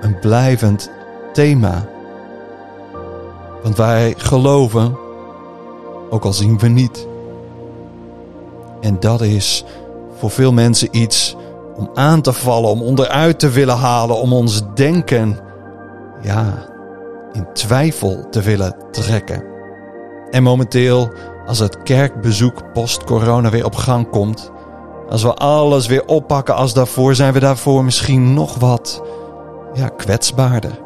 [0.00, 0.90] een blijvend
[1.32, 1.88] thema.
[3.62, 4.96] Want wij geloven,
[6.10, 7.06] ook al zien we niet.
[8.80, 9.64] En dat is
[10.18, 11.36] voor veel mensen iets
[11.76, 15.38] om aan te vallen, om onderuit te willen halen, om ons denken,
[16.22, 16.68] ja,
[17.32, 19.44] in twijfel te willen trekken.
[20.30, 21.10] En momenteel,
[21.46, 24.50] als het kerkbezoek post-corona weer op gang komt,
[25.08, 29.02] als we alles weer oppakken als daarvoor, zijn we daarvoor misschien nog wat
[29.74, 30.84] ja, kwetsbaarder.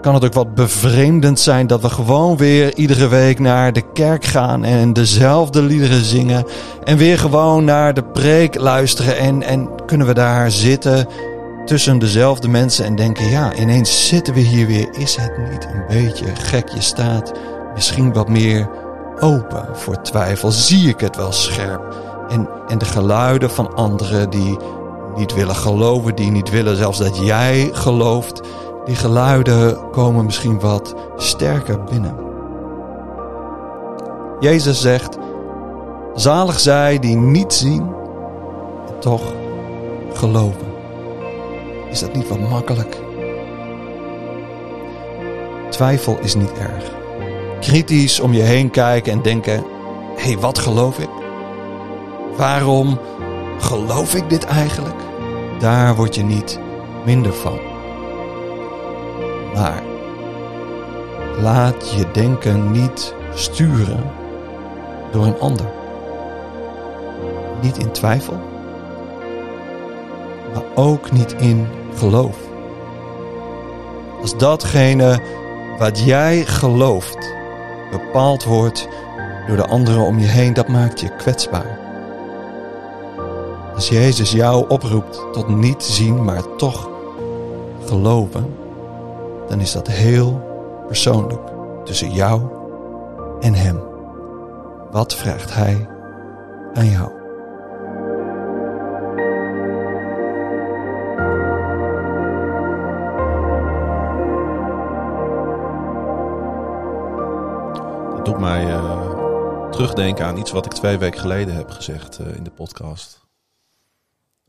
[0.00, 4.24] Kan het ook wat bevreemdend zijn dat we gewoon weer iedere week naar de kerk
[4.24, 6.44] gaan en dezelfde liederen zingen
[6.84, 11.06] en weer gewoon naar de preek luisteren en, en kunnen we daar zitten
[11.64, 14.88] tussen dezelfde mensen en denken, ja, ineens zitten we hier weer.
[14.98, 16.68] Is het niet een beetje gek?
[16.68, 17.32] Je staat
[17.74, 18.68] misschien wat meer
[19.20, 20.50] open voor twijfel.
[20.50, 21.94] Zie ik het wel scherp?
[22.28, 24.56] En, en de geluiden van anderen die
[25.16, 28.40] niet willen geloven, die niet willen zelfs dat jij gelooft,
[28.84, 32.16] die geluiden komen misschien wat sterker binnen.
[34.40, 35.18] Jezus zegt:
[36.14, 37.82] Zalig zij die niet zien
[38.88, 39.22] en toch
[40.12, 40.68] geloven.
[41.90, 43.00] Is dat niet wat makkelijk?
[45.70, 46.99] Twijfel is niet erg.
[47.60, 49.64] Kritisch om je heen kijken en denken:
[50.16, 51.08] hé, hey, wat geloof ik?
[52.36, 52.98] Waarom
[53.58, 55.00] geloof ik dit eigenlijk?
[55.58, 56.58] Daar word je niet
[57.04, 57.58] minder van.
[59.54, 59.82] Maar
[61.40, 64.04] laat je denken niet sturen
[65.12, 65.66] door een ander.
[67.62, 68.40] Niet in twijfel,
[70.54, 72.36] maar ook niet in geloof.
[74.20, 75.20] Als datgene
[75.78, 77.38] wat jij gelooft
[77.90, 78.88] bepaald wordt
[79.46, 81.78] door de anderen om je heen, dat maakt je kwetsbaar.
[83.74, 86.90] Als Jezus jou oproept tot niet zien, maar toch
[87.84, 88.54] geloven,
[89.48, 90.40] dan is dat heel
[90.86, 91.42] persoonlijk
[91.84, 92.40] tussen jou
[93.40, 93.80] en Hem.
[94.90, 95.88] Wat vraagt Hij
[96.74, 97.19] aan jou?
[109.90, 113.26] Terugdenken aan iets wat ik twee weken geleden heb gezegd uh, in de podcast.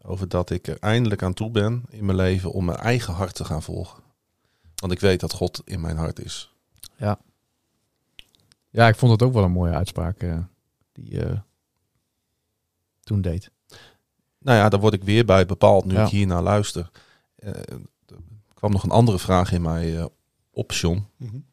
[0.01, 3.35] Over dat ik er eindelijk aan toe ben in mijn leven om mijn eigen hart
[3.35, 4.03] te gaan volgen.
[4.75, 6.53] Want ik weet dat God in mijn hart is.
[6.95, 7.19] Ja.
[8.69, 10.37] Ja, ik vond het ook wel een mooie uitspraak uh,
[10.91, 11.41] die je
[13.03, 13.51] toen deed.
[14.39, 16.03] Nou ja, daar word ik weer bij bepaald nu ja.
[16.03, 16.89] ik hier naar luister.
[17.39, 17.79] Uh, er
[18.53, 20.05] kwam nog een andere vraag in mij uh,
[20.51, 21.05] op, John.
[21.17, 21.45] Mm -hmm.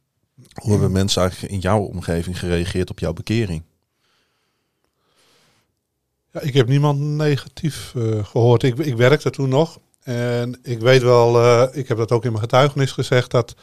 [0.54, 3.62] Hoe hebben mensen eigenlijk in jouw omgeving gereageerd op jouw bekering?
[6.38, 8.62] Ja, ik heb niemand negatief uh, gehoord.
[8.62, 9.78] Ik, ik werkte toen nog.
[10.02, 13.54] En ik weet wel, uh, ik heb dat ook in mijn getuigenis gezegd, dat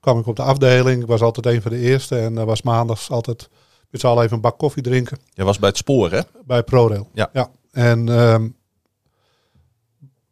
[0.00, 1.02] kwam ik op de afdeling.
[1.02, 3.48] Ik was altijd een van de eerste en uh, was maandags altijd
[3.90, 5.18] met z'n allen even een bak koffie drinken.
[5.32, 6.20] Je was bij het spoor, hè?
[6.44, 7.08] Bij ProRail.
[7.14, 7.30] Ja.
[7.32, 7.50] ja.
[7.70, 8.56] En um,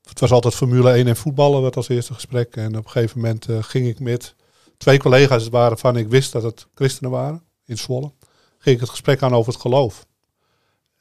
[0.09, 2.57] het was altijd Formule 1 en voetballen, werd als eerste gesprek.
[2.57, 4.34] En op een gegeven moment uh, ging ik met
[4.76, 8.12] twee collega's waren van ik wist dat het christenen waren in Zwolle.
[8.59, 10.07] Ging ik het gesprek aan over het geloof.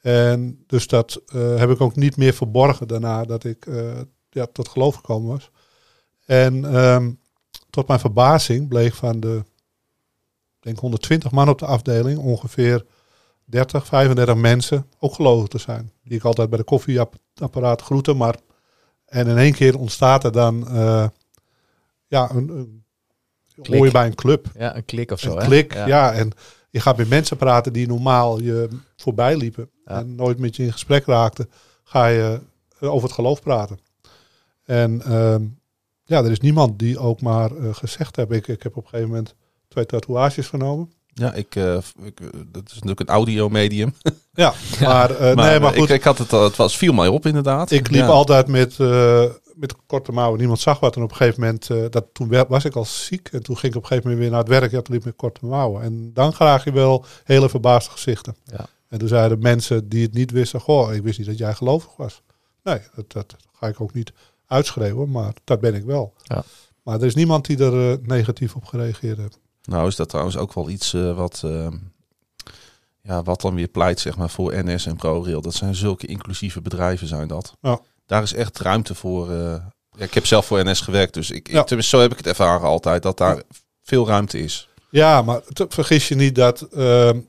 [0.00, 4.46] En dus dat uh, heb ik ook niet meer verborgen daarna dat ik uh, ja,
[4.52, 5.50] tot geloof gekomen was.
[6.26, 7.20] En um,
[7.70, 9.42] tot mijn verbazing bleek van de
[10.60, 12.84] denk 120 man op de afdeling ongeveer
[13.44, 15.92] 30, 35 mensen ook gelovig te zijn.
[16.04, 18.36] Die ik altijd bij de koffieapparaat groette, maar
[19.06, 21.08] En in één keer ontstaat er dan eh,
[22.06, 22.84] ja, een, een
[23.62, 24.46] hoor je bij een club.
[24.54, 25.30] Ja, een klik of zo.
[25.30, 25.44] Een hè?
[25.44, 26.12] klik, ja.
[26.12, 26.32] En
[26.70, 29.70] je gaat met mensen praten die normaal je voorbij liepen.
[29.84, 29.98] Ja.
[29.98, 31.50] En nooit met je in gesprek raakten.
[31.84, 32.40] Ga je
[32.78, 33.78] eh, over het geloof praten.
[34.64, 35.42] En ehm,
[36.04, 38.30] ja, er is niemand die ook maar eh, gezegd heeft.
[38.32, 39.34] Ik, ik heb op een gegeven moment
[39.68, 40.92] twee tatoeages genomen.
[41.14, 42.20] Ja, ik, eh, ik,
[42.52, 43.94] dat is natuurlijk een audiomedium.
[44.32, 45.88] Ja, maar, eh, maar, nee, maar goed.
[45.88, 47.70] Ik, ik had het, het was, viel mij op inderdaad.
[47.70, 48.06] Ik liep Ja.
[48.06, 48.76] altijd met,
[49.60, 50.38] met korte mouwen.
[50.38, 50.96] Niemand zag wat.
[50.96, 53.28] En op een gegeven moment, eh, dat, toen wa- was ik al ziek.
[53.32, 54.70] En toen ging ik op een gegeven moment weer naar het werk.
[54.70, 55.82] Ja, toen liep ik met korte mouwen.
[55.82, 58.36] En dan krijg je wel hele verbaasde gezichten.
[58.44, 58.66] Ja.
[58.88, 60.60] En toen zeiden mensen die het niet wisten.
[60.60, 62.22] Goh, ik wist niet dat jij gelovig was.
[62.62, 64.12] Nee, dat, dat ga ik ook niet
[64.46, 65.10] uitschreeuwen.
[65.10, 66.12] Maar dat ben ik wel.
[66.22, 66.42] Ja.
[66.82, 69.38] Maar er is niemand die er eh, negatief op gereageerd heeft.
[69.62, 71.66] Nou is dat trouwens ook wel iets eh, wat, eh,
[73.02, 75.40] ja, wat dan weer pleit zeg maar, voor NS en ProRail.
[75.40, 77.54] Dat zijn zulke inclusieve bedrijven zijn dat.
[77.60, 77.80] Ja.
[78.10, 79.30] Daar is echt ruimte voor.
[79.30, 79.36] eh,
[79.96, 81.64] ja, ik heb zelf voor NS gewerkt, dus ik, Ja.
[81.64, 83.02] tenminste, zo heb ik het ervaren altijd.
[83.02, 83.42] Dat daar
[83.82, 84.68] veel ruimte is.
[84.90, 87.20] Ja, maar te- vergis je niet dat ehm,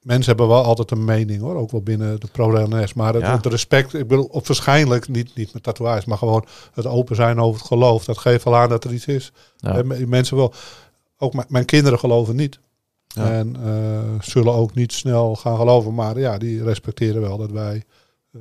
[0.00, 2.94] mensen hebben wel altijd een mening hoor, ook wel binnen de pro-NS.
[2.94, 3.32] Maar het, Ja.
[3.36, 7.40] het respect, ik bedoel, op waarschijnlijk niet, niet met tatoeages, maar gewoon het open zijn
[7.40, 8.04] over het geloof.
[8.04, 9.32] Dat geeft wel aan dat er iets is.
[9.60, 10.52] En mensen wel,
[11.18, 12.58] ook mijn- kinderen geloven niet.
[13.14, 17.82] En eh, zullen ook niet snel gaan geloven, maar ja, die respecteren wel dat wij
[18.32, 18.40] eh,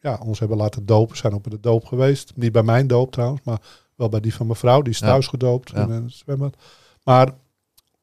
[0.00, 1.16] ja, ons hebben laten dopen.
[1.16, 2.32] Zijn ook bij de doop geweest.
[2.34, 3.60] Niet bij mijn doop trouwens, maar
[3.94, 4.82] wel bij die van mijn vrouw.
[4.82, 5.06] Die is Ja.
[5.06, 5.82] thuis gedoopt Ja.
[5.82, 6.54] in een zwembad.
[7.04, 7.30] Maar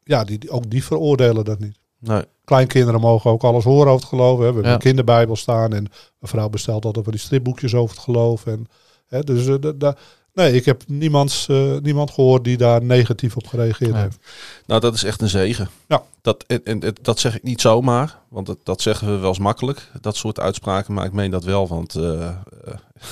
[0.03, 1.79] ja, die, die- ook die veroordelen dat niet.
[1.99, 2.23] Nee.
[2.43, 4.31] Kleinkinderen mogen ook alles horen over het geloof.
[4.33, 4.37] Hè.
[4.39, 4.73] We hebben Ja.
[4.73, 8.45] een kinderbijbel staan en mijn vrouw bestelt altijd van die stripboekjes over het geloof.
[8.45, 8.65] En,
[9.07, 9.95] hè, dus da-
[10.37, 14.01] nee, ik heb niemands, eh, niemand gehoord die daar negatief op gereageerd Nee.
[14.01, 14.17] heeft.
[14.65, 15.69] Nou, dat is echt een zegen.
[15.87, 16.03] Ja.
[16.21, 19.39] Dat, en, en, dat zeg ik niet zomaar, want dat, dat zeggen we wel eens
[19.39, 22.35] makkelijk, dat soort uitspraken, maar ik meen dat wel, want eh, eh,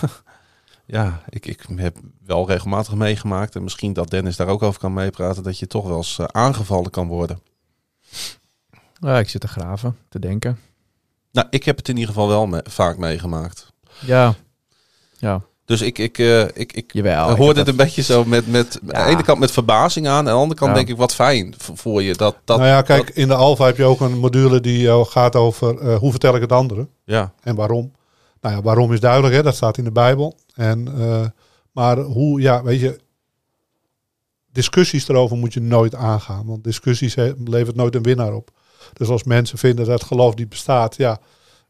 [0.86, 4.94] ja, ik, ik heb wel regelmatig meegemaakt en misschien dat Dennis daar ook over kan
[4.94, 7.40] meepraten, dat je toch wel eens aangevallen kan worden.
[9.00, 10.60] Ja, ik zit te graven, te denken.
[11.32, 13.74] Nou, ik heb het in ieder geval wel me- vaak meegemaakt.
[14.00, 14.34] Ja.
[15.18, 17.30] Ja, Dus ik, ik, eh, ik, ik jawel.
[17.32, 18.94] ik hoorde heb het een beetje zo met, met Ja.
[18.94, 20.78] aan de ene kant met verbazing aan, aan de andere kant Ja.
[20.78, 22.14] denk ik wat fijn voor, je.
[22.16, 24.88] Dat, dat, nou ja, kijk, dat- in de Alfa heb je ook een module die
[24.88, 26.90] eh, gaat over eh, hoe vertel ik het anderen.
[27.04, 27.92] ja, En waarom?
[28.42, 29.44] Nou ja, waarom is duidelijk, hè?
[29.44, 30.38] dat staat in de Bijbel.
[30.56, 31.26] En, eh,
[31.72, 33.00] maar hoe, ja, weet je,
[34.52, 36.46] discussies erover moet je nooit aangaan.
[36.46, 38.50] Want discussies he- levert nooit een winnaar op.
[38.94, 41.20] Dus als mensen vinden dat geloof niet bestaat, ja,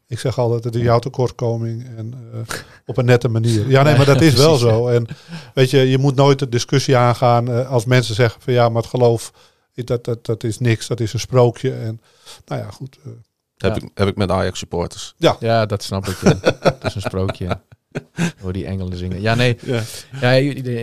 [0.08, 2.40] ik zeg altijd, het is jouw tekortkoming en eh,
[2.86, 3.68] op een nette manier.
[3.68, 4.88] Ja, nee, maar dat is wel zo.
[4.88, 5.06] En
[5.54, 8.82] weet je, je moet nooit de discussie aangaan eh, als mensen zeggen van ja, maar
[8.82, 9.32] het geloof,
[9.74, 11.72] dat, dat, dat is niks, dat is een sprookje.
[11.72, 12.00] En
[12.46, 12.98] nou ja, goed.
[13.04, 13.10] eh,
[13.56, 13.82] heb, Ja.
[13.82, 15.14] ik, heb ik met Ajax supporters.
[15.40, 16.16] Ja, dat snap ik.
[16.22, 16.38] ja.
[16.62, 17.60] Het is een sprookje.
[18.42, 19.20] Hoor die engelen zingen.
[19.20, 19.56] Ja, nee.
[19.62, 19.82] Ja.
[20.20, 20.30] Ja,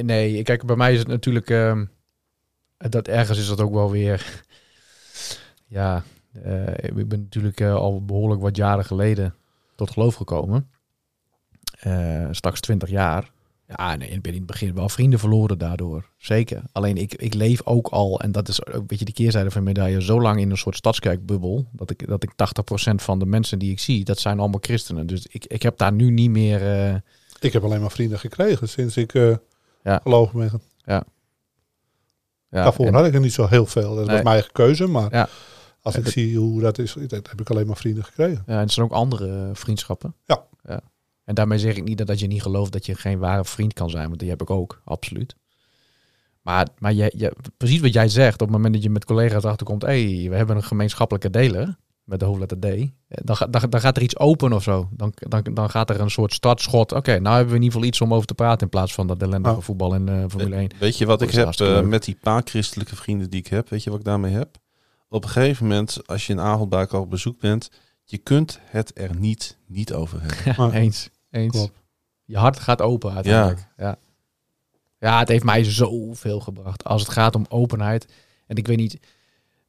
[0.03, 0.43] nee.
[0.43, 1.49] Kijk, bij mij is het natuurlijk...
[1.49, 1.85] ehm,
[2.77, 4.43] dat ergens is dat ook wel weer...
[5.67, 6.03] Ja,
[6.75, 9.35] ik ben natuurlijk eh, al behoorlijk wat jaren geleden
[9.75, 10.69] tot geloof gekomen.
[11.79, 13.31] Eh, straks 20 jaar.
[13.67, 16.09] Ja, nee, ik ben in het begin wel vrienden verloren daardoor.
[16.17, 16.61] Zeker.
[16.71, 19.61] Alleen ik, ik leef ook al, en dat is ook een beetje de keerzijde van
[19.61, 21.65] de medaille, zo lang in een soort stadskerkbubbel.
[21.71, 25.07] Dat ik, dat ik 80% van de mensen die ik zie, dat zijn allemaal christenen.
[25.07, 26.61] Dus ik, ik heb daar nu niet meer.
[26.89, 26.95] eh,
[27.39, 29.35] ik heb alleen maar vrienden gekregen sinds ik eh
[29.83, 29.99] Ja.
[30.03, 30.61] geloof ben gaan.
[30.85, 31.03] ja,
[32.49, 33.89] Daarvoor en- had ik er niet zo heel veel.
[33.89, 34.15] Dat was Nee.
[34.15, 34.87] mijn eigen keuze.
[34.87, 35.29] Maar Ja.
[35.83, 38.43] Als ik zie hoe dat is, dat heb ik alleen maar vrienden gekregen.
[38.47, 40.15] Ja, en het zijn ook andere eh, vriendschappen.
[40.25, 40.43] Ja.
[40.63, 40.81] ja.
[41.23, 43.73] En daarmee zeg ik niet dat, dat je niet gelooft dat je geen ware vriend
[43.73, 45.35] kan zijn, want die heb ik ook, absoluut.
[46.41, 49.43] Maar, maar je, je, precies wat jij zegt, op het moment dat je met collega's
[49.43, 49.87] achterkomt, hé,
[50.19, 52.77] hey, we hebben een gemeenschappelijke deler, met de hoofdletter D, eh,
[53.07, 54.89] dan, ga- dan, dan gaat er iets open of zo.
[54.91, 56.91] Dan, dan, dan gaat er een soort startschot.
[56.91, 59.07] Oké, nou hebben we in ieder geval iets om over te praten in plaats van
[59.07, 59.61] dat ellendige Ja.
[59.61, 60.69] voetbal en eh Formule 1.
[60.79, 63.69] Weet je wat ik heb eh, met die paar christelijke vrienden die ik heb?
[63.69, 64.57] Weet je wat ik daarmee heb?
[65.13, 67.69] Op een gegeven moment, als je een avond bij elkaar op bezoek bent,
[68.03, 70.37] je kunt het er niet, niet over hebben.
[70.45, 71.09] Ja, Maar- eens.
[71.31, 71.51] eens.
[71.51, 71.81] Klopt.
[72.25, 73.67] Je hart gaat open uiteindelijk.
[73.77, 73.97] Ja.
[74.99, 75.19] ja.
[75.19, 76.83] het heeft mij zoveel gebracht.
[76.83, 78.13] Als het gaat om openheid.
[78.47, 78.99] En ik weet niet,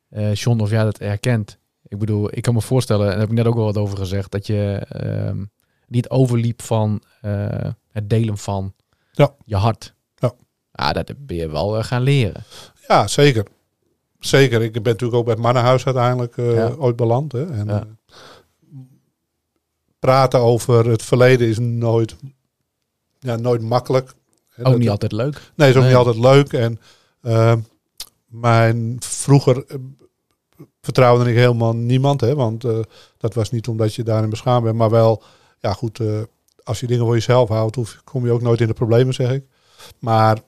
[0.08, 1.58] eh John, of jij dat herkent.
[1.86, 3.96] Ik bedoel, ik kan me voorstellen, en daar heb ik net ook wel wat over
[3.98, 5.44] gezegd, dat je ehm,
[5.86, 8.74] niet overliep van eh, het delen van
[9.12, 9.34] Ja.
[9.44, 9.94] je hart.
[10.14, 10.32] Ja.
[10.72, 12.42] Ah, dat ben je wel eh, gaan leren.
[12.88, 13.46] Ja, zeker.
[14.26, 14.62] Zeker.
[14.62, 16.70] Ik ben natuurlijk ook bij het mannenhuis uiteindelijk eh, Ja.
[16.78, 17.32] ooit beland.
[17.32, 17.46] Hè.
[17.52, 17.80] En, Ja.
[17.80, 17.86] eh,
[19.98, 22.16] praten over het verleden is nooit,
[23.18, 24.14] ja, nooit makkelijk.
[24.58, 25.52] Ook dat- niet altijd leuk.
[25.56, 25.90] Nee, is ook Nee.
[25.90, 26.52] niet altijd leuk.
[26.52, 26.80] En
[27.20, 27.54] eh,
[28.26, 29.76] mijn vroeger eh,
[30.80, 32.20] vertrouwde ik helemaal niemand.
[32.20, 32.64] Hè, want
[33.18, 34.76] dat was niet omdat je daarin beschaamd bent.
[34.76, 35.22] Maar wel,
[35.58, 36.00] ja goed,
[36.62, 39.32] als je dingen voor jezelf houdt, hoef, kom je ook nooit in de problemen, zeg
[39.32, 39.44] ik.
[39.98, 40.38] Maar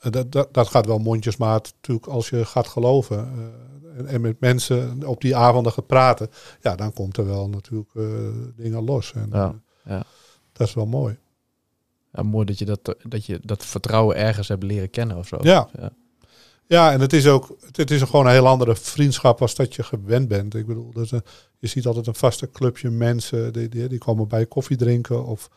[0.00, 3.18] dat, dat, dat gaat wel mondjesmaat natuurlijk als je gaat geloven.
[3.18, 6.30] eh, en, en met mensen op die avonden gaat praten.
[6.60, 8.04] Ja, dan komt er wel natuurlijk eh,
[8.56, 9.12] dingen los.
[9.12, 10.02] En, Ja, eh, ja.
[10.52, 11.18] Dat is wel mooi.
[12.12, 15.36] Ja, mooi dat je dat, dat je dat vertrouwen ergens hebt leren kennen of zo.
[15.40, 15.68] Ja.
[15.80, 15.90] Ja.
[16.66, 19.82] Ja, en het is ook het is gewoon een heel andere vriendschap als dat je
[19.82, 20.54] gewend bent.
[20.54, 21.22] Ik bedoel, dat een-
[21.58, 25.48] je ziet altijd een vaste clubje mensen die, die, die komen bij koffie drinken of,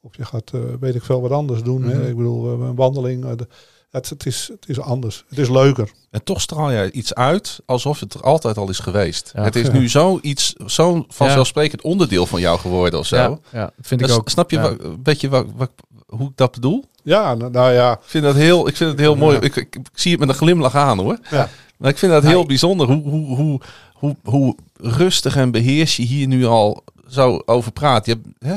[0.00, 1.80] of je gaat, eh, weet ik veel, wat anders doen.
[1.80, 1.90] Mhm.
[1.90, 2.08] hè.
[2.08, 3.24] Ik bedoel, eh, een wandeling.
[3.24, 3.48] eh, de-
[3.90, 5.24] het, het, is, het is anders.
[5.28, 5.90] Het is leuker.
[6.10, 9.32] En toch straal jij iets uit alsof het er altijd al is geweest.
[9.34, 9.42] Ja.
[9.42, 13.16] het is nu zoiets, zo'n vanzelfsprekend onderdeel van jou geworden of zo.
[13.16, 14.28] Ja, ja, vind ik Dus ook.
[14.28, 14.62] Snap je, Ja.
[14.76, 15.70] wa- weet je wat, wat,
[16.06, 16.84] hoe ik dat bedoel?
[17.02, 17.92] Ja, nou, nou ja.
[17.92, 19.36] Ik vind dat heel, ik vind het heel mooi.
[19.38, 21.18] Ik, ik, ik zie het met een glimlach aan hoor.
[21.30, 21.48] Ja.
[21.76, 23.60] Maar ik vind dat heel bijzonder hoe, hoe, hoe,
[23.94, 28.06] hoe, hoe rustig en beheers je hier nu al zo over praat.
[28.06, 28.54] Je, hebt- hè,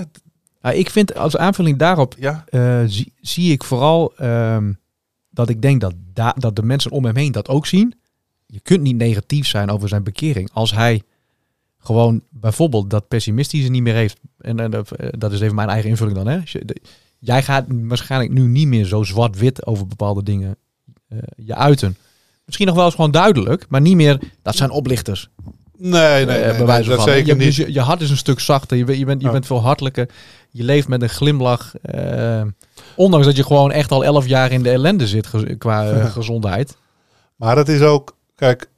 [0.70, 4.72] Ja, ik vind als aanvulling daarop ja, eh, zie, zie ik vooral ehm,
[5.40, 7.94] dat ik denk dat, da- dat de mensen om hem heen dat ook zien.
[8.46, 10.50] Je kunt niet negatief zijn over zijn bekering.
[10.54, 11.02] Als hij
[11.78, 14.20] gewoon bijvoorbeeld dat pessimistische niet meer heeft.
[14.38, 14.80] En, eh,
[15.18, 16.28] dat is even mijn eigen invulling dan.
[16.28, 16.40] Hè?
[17.20, 20.56] Jij gaat waarschijnlijk nu niet meer zo zwart-wit over bepaalde dingen
[21.08, 21.98] eh, je uiten.
[22.46, 24.20] Misschien nog wel eens gewoon duidelijk, maar niet meer.
[24.42, 25.30] Dat zijn oplichters.
[25.82, 27.04] Nee, nee, nee, Eh, nee, dat van.
[27.08, 27.44] zeker je, niet.
[27.46, 28.78] dus je, je hart is een stuk zachter.
[28.78, 30.10] Je, bent- je, bent, je bent veel hartelijker.
[30.52, 31.76] Je leeft met een glimlach.
[31.82, 32.42] eh,
[32.96, 36.12] ondanks dat je gewoon echt al elf jaar in de ellende zit ge- qua eh,
[36.14, 36.78] gezondheid.
[37.36, 38.70] Maar het is ook, kijk,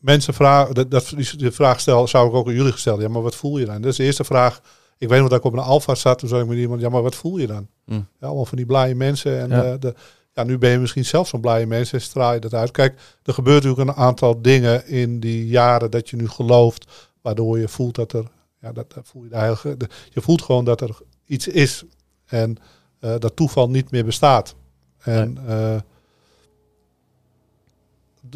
[0.00, 3.00] mensen vragen, dat, dat, die, vraag stel, zou ik ook aan jullie gesteld.
[3.00, 3.80] Ja, maar wat voel je dan?
[3.80, 4.60] Dat is de eerste vraag.
[4.98, 6.88] Ik weet nog dat ik op een alfa zat, toen zei ik met iemand, ja,
[6.88, 7.66] maar wat voel je dan?
[7.86, 7.92] Hm.
[7.94, 9.40] Ja, allemaal van die blije mensen.
[9.40, 9.76] En Ja.
[9.76, 9.94] de,
[10.38, 12.70] ja, nu ben je misschien zelf zo'n blije mens en straal je dat uit.
[12.70, 17.58] Kijk, er gebeurt natuurlijk een aantal dingen in die jaren dat je nu gelooft, waardoor
[17.58, 18.24] je voelt dat er,
[18.60, 21.84] ja, dat, dat voel je, de heilige, de- je voelt gewoon dat er iets is
[22.26, 22.56] en
[23.00, 24.54] eh, dat toeval niet meer bestaat.
[24.98, 25.76] En eh,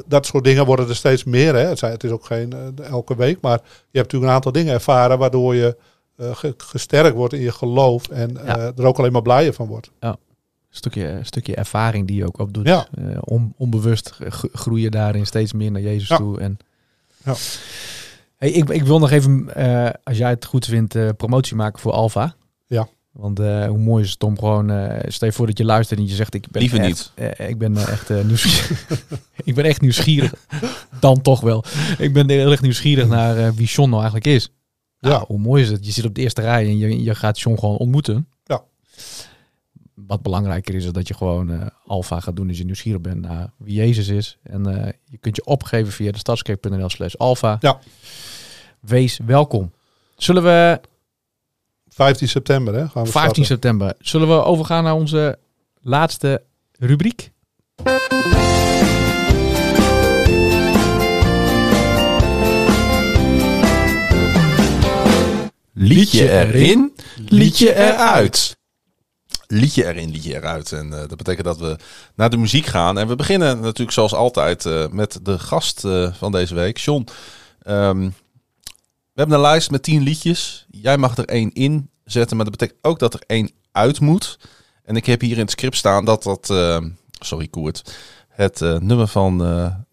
[0.06, 1.54] dat soort dingen worden er steeds meer.
[1.54, 1.60] Hè.
[1.66, 4.52] Het, zijn, het is ook geen eh, elke week, maar je hebt natuurlijk een aantal
[4.52, 5.76] dingen ervaren waardoor je
[6.18, 8.72] ge- gesterkt wordt in je geloof en Ja.
[8.76, 9.90] er ook alleen maar blijer van wordt.
[10.00, 10.16] Een
[10.76, 12.66] stukje, een stukje ervaring die je ook opdoet.
[12.66, 12.86] Ja.
[12.94, 16.16] Eh, on- onbewust gro- groei je daarin steeds meer naar Jezus Ja.
[16.16, 16.40] toe.
[16.40, 16.56] En...
[17.24, 17.34] Ja.
[18.36, 21.80] Hey, ik, ik wil nog even, eh, als jij het goed vindt, eh, promotie maken
[21.80, 22.34] voor Alfa.
[22.66, 22.88] Ja.
[23.12, 26.00] Want eh, hoe mooi is het om gewoon, eh stel je voor dat je luistert
[26.00, 28.86] en je zegt, ik ben Liever echt, eh, ik ben echt nieuwsgierig.
[29.44, 30.34] ik ben echt nieuwsgierig.
[31.00, 31.64] Dan toch wel.
[31.98, 34.48] Ik ben heel erg nieuwsgierig naar eh, wie John nou eigenlijk is.
[35.00, 35.24] Nou, Ja.
[35.26, 35.86] Hoe mooi is het?
[35.86, 38.28] Je zit op de eerste rij en je, je gaat John gewoon ontmoeten.
[38.44, 38.62] Ja.
[40.06, 43.20] Wat belangrijker is, is dat je gewoon eh alfa gaat doen als je nieuwsgierig bent
[43.20, 44.38] naar wie Jezus is.
[44.42, 47.56] En eh, je kunt je opgeven via de stadskerk.nl slash alfa.
[47.60, 47.78] Ja.
[48.80, 49.72] Wees welkom.
[50.16, 50.80] Zullen we
[51.88, 53.44] 15 september hè, gaan we 15 starten.
[53.44, 55.38] september, zullen we overgaan naar onze
[55.80, 56.42] laatste
[56.78, 57.30] rubriek?
[65.72, 66.92] liedje erin,
[67.28, 68.56] liedje eruit.
[69.52, 70.72] Liedje erin, liedje eruit.
[70.72, 71.76] En eh, dat betekent dat we
[72.14, 72.98] naar de muziek gaan.
[72.98, 77.06] En we beginnen natuurlijk zoals altijd eh, met de gast eh, van deze week, John.
[77.62, 78.00] Ehm,
[79.12, 80.66] we hebben een lijst met tien liedjes.
[80.70, 84.38] Jij mag er één in zetten, maar dat betekent ook dat er één uit moet.
[84.84, 86.80] En ik heb hier in het script staan dat dat, eh,
[87.20, 87.94] sorry Koert,
[88.28, 89.42] het nummer van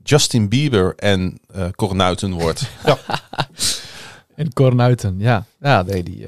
[0.03, 1.39] Justin Bieber en
[1.75, 2.69] Cornuiten wordt.
[4.35, 5.45] En Cornuiten, ja.
[5.61, 6.27] Ja, nee, die...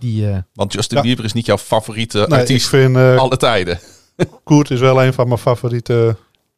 [0.00, 1.02] die eh, Want Justin Ja.
[1.02, 3.78] Bieber is niet jouw favoriete Nee, ik artiest vind eh alle tijden.
[4.44, 6.16] Koert is wel een van mijn favoriete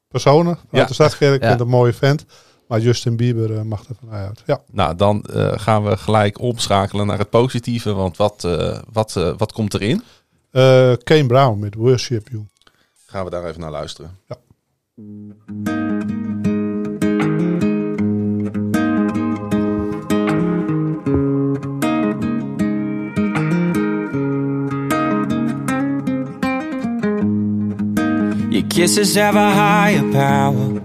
[0.09, 0.85] personen uit Ja.
[0.85, 1.35] de Stadskerk.
[1.35, 1.47] Ik Ja.
[1.49, 2.25] vind het een mooie vent.
[2.69, 4.43] Maar Justin Bieber eh, mag er van mij uit.
[4.47, 4.61] Ja.
[4.71, 7.93] Nou, dan eh, gaan we gelijk omschakelen naar het positieve.
[7.93, 10.03] Want wat, eh, wat, eh, wat komt erin?
[10.51, 12.47] Eh, Kane Brown met Worship You.
[13.07, 14.19] Gaan we daar even naar luisteren.
[14.29, 14.37] Ja.
[28.73, 30.81] Kisses have a higher power.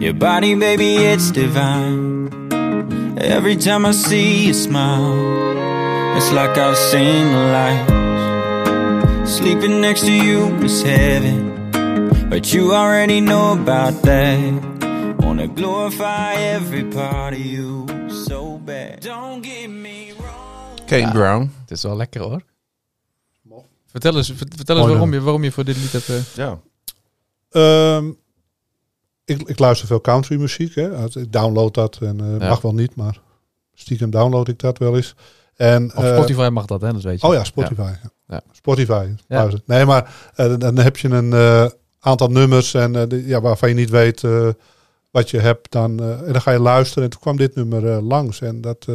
[0.00, 2.28] Your body, baby, it's divine.
[3.18, 7.86] Every time I see you smile, it's like I've seen the light.
[9.26, 11.70] Sleeping next to you is heaven,
[12.30, 14.38] but you already know about that.
[15.18, 19.00] Wanna glorify every part of you so bad.
[19.00, 20.86] Don't get me wrong.
[20.86, 21.52] Kane Brown.
[21.60, 22.40] het is wel lekker hoor.
[23.90, 26.08] Vertel eens, vert- vertel eens waarom, je, waarom je voor dit lied hebt...
[26.08, 26.58] eh, Ja.
[27.50, 28.10] Ehm,
[29.24, 30.74] ik, ik luister veel country muziek.
[30.74, 31.04] Hè.
[31.18, 32.48] Ik download dat en eh, Ja.
[32.48, 33.20] mag wel niet, maar
[33.74, 35.14] stiekem download ik dat wel eens.
[35.56, 36.92] En, Op eh, Spotify mag dat, hè?
[36.92, 37.26] Dat weet je.
[37.26, 37.80] Oh ja, Spotify.
[38.02, 38.10] Ja.
[38.26, 38.40] Ja.
[38.52, 39.08] Spotify.
[39.28, 39.48] Ja.
[39.66, 41.66] Nee, maar eh, dan heb je een eh,
[42.00, 44.48] aantal nummers en, die- ja, waarvan je niet weet eh,
[45.10, 45.72] wat je hebt.
[45.72, 47.04] Dan, eh, en dan ga je luisteren.
[47.04, 48.40] En toen kwam dit nummer langs.
[48.40, 48.94] En dat, eh,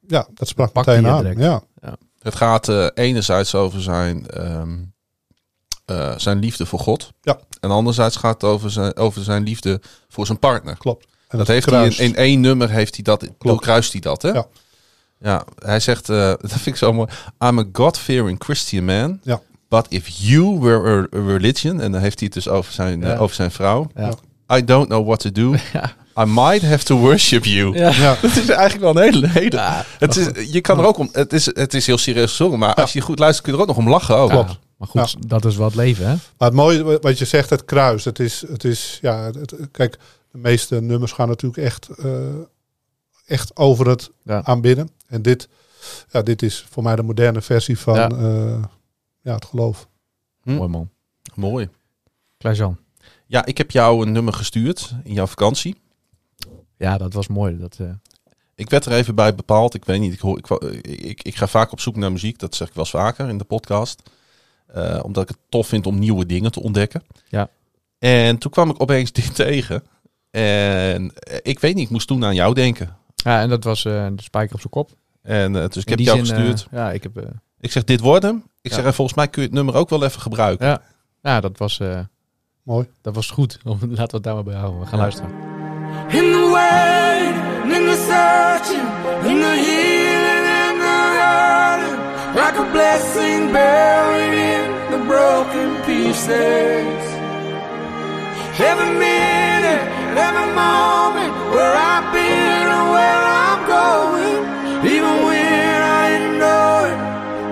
[0.00, 1.34] ja, dat sprak meteen aan.
[1.38, 1.62] Ja,
[2.18, 4.76] Het gaat eh, enerzijds over zijn, ehm,
[5.86, 7.12] eh, zijn liefde voor God.
[7.22, 7.38] Ja.
[7.60, 10.76] En anderzijds gaat het over zijn, over zijn liefde voor zijn partner.
[10.76, 11.06] klopt.
[11.28, 14.30] En dat heeft hij in, in één nummer heeft hij dat, doorkruist hij dat, hè?
[14.30, 14.46] Ja.
[15.20, 17.08] Ja, hij zegt, eh, dat vind ik zo mooi.
[17.44, 19.20] I'm a God-fearing Christian man.
[19.22, 19.40] Ja.
[19.68, 23.22] But if you were a, religion, en dan heeft hij het dus over zijn, eh,
[23.22, 23.90] over zijn vrouw.
[23.94, 24.12] Ja.
[24.56, 25.54] I don't know what to do.
[25.72, 25.92] Ja.
[26.18, 27.78] I might have to worship you.
[27.78, 27.90] Ja.
[27.90, 29.28] Ja, Dat is eigenlijk wel een hele...
[29.28, 31.08] hele Ja, het is, je kan er ook om...
[31.12, 33.68] Het is, het is heel serieus gezongen, maar als je goed luistert kun je er
[33.68, 34.16] ook nog om lachen.
[34.16, 34.30] Ook.
[34.30, 34.46] Ja,
[34.76, 36.14] Maar goed, dat is wat leven, hè?
[36.14, 38.04] Maar het mooie wat je zegt, het kruis.
[38.04, 39.98] Het is, het is ja, het, kijk,
[40.30, 42.34] de meeste nummers gaan natuurlijk echt, eh,
[43.26, 44.44] echt over het Ja.
[44.44, 44.88] aanbidden.
[45.06, 45.48] En dit,
[46.10, 48.08] ja, dit is voor mij de moderne versie van Ja.
[48.18, 48.70] ja.
[49.20, 49.88] ja, het geloof.
[50.42, 50.54] Hm.
[50.54, 50.90] Mooi man.
[51.34, 51.68] Mooi.
[52.38, 52.78] Klaas-Jan.
[53.26, 55.76] Ja, ik heb jou een nummer gestuurd in jouw vakantie.
[56.76, 57.58] Ja, dat was mooi.
[57.58, 57.90] Dat, eh,
[58.54, 59.74] Ik werd er even bij bepaald.
[59.74, 60.48] Ik weet niet, ik, hoor, ik,
[60.86, 62.38] ik, ik ga vaak op zoek naar muziek.
[62.38, 64.02] Dat zeg ik wel eens vaker in de podcast.
[64.66, 67.02] Eh, omdat ik het tof vind om nieuwe dingen te ontdekken.
[67.28, 67.48] Ja.
[67.98, 69.82] En toen kwam ik opeens dit tegen.
[70.30, 72.96] En eh, ik weet niet, ik moest toen aan jou denken.
[73.14, 74.90] ja, en dat was eh, de spijker op zijn kop.
[75.22, 76.66] En eh, dus ik heb jou zin, gestuurd.
[76.70, 77.16] ja, ik heb...
[77.16, 77.24] eh,
[77.60, 78.44] ik zeg, dit wordt hem.
[78.60, 78.76] Ik Ja.
[78.76, 80.66] zeg, en volgens mij kun je het nummer ook wel even gebruiken.
[80.66, 80.82] ja,
[81.22, 82.00] ja, dat was, eh,
[82.62, 82.86] Mooi.
[83.02, 83.58] dat was goed.
[83.64, 84.80] Laten we het daar maar bij houden.
[84.80, 85.00] We gaan Ja.
[85.02, 85.30] luisteren.
[86.08, 88.88] In the waiting, in the searching,
[89.30, 89.54] in the
[92.36, 97.02] like a blessing buried in the broken pieces.
[98.60, 99.84] Every minute,
[100.26, 104.42] every moment, where I've been or where I'm going,
[104.94, 106.98] even when I didn't know it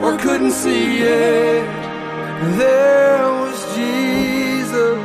[0.05, 1.65] or couldn't see it,
[2.59, 5.01] there was Jesus.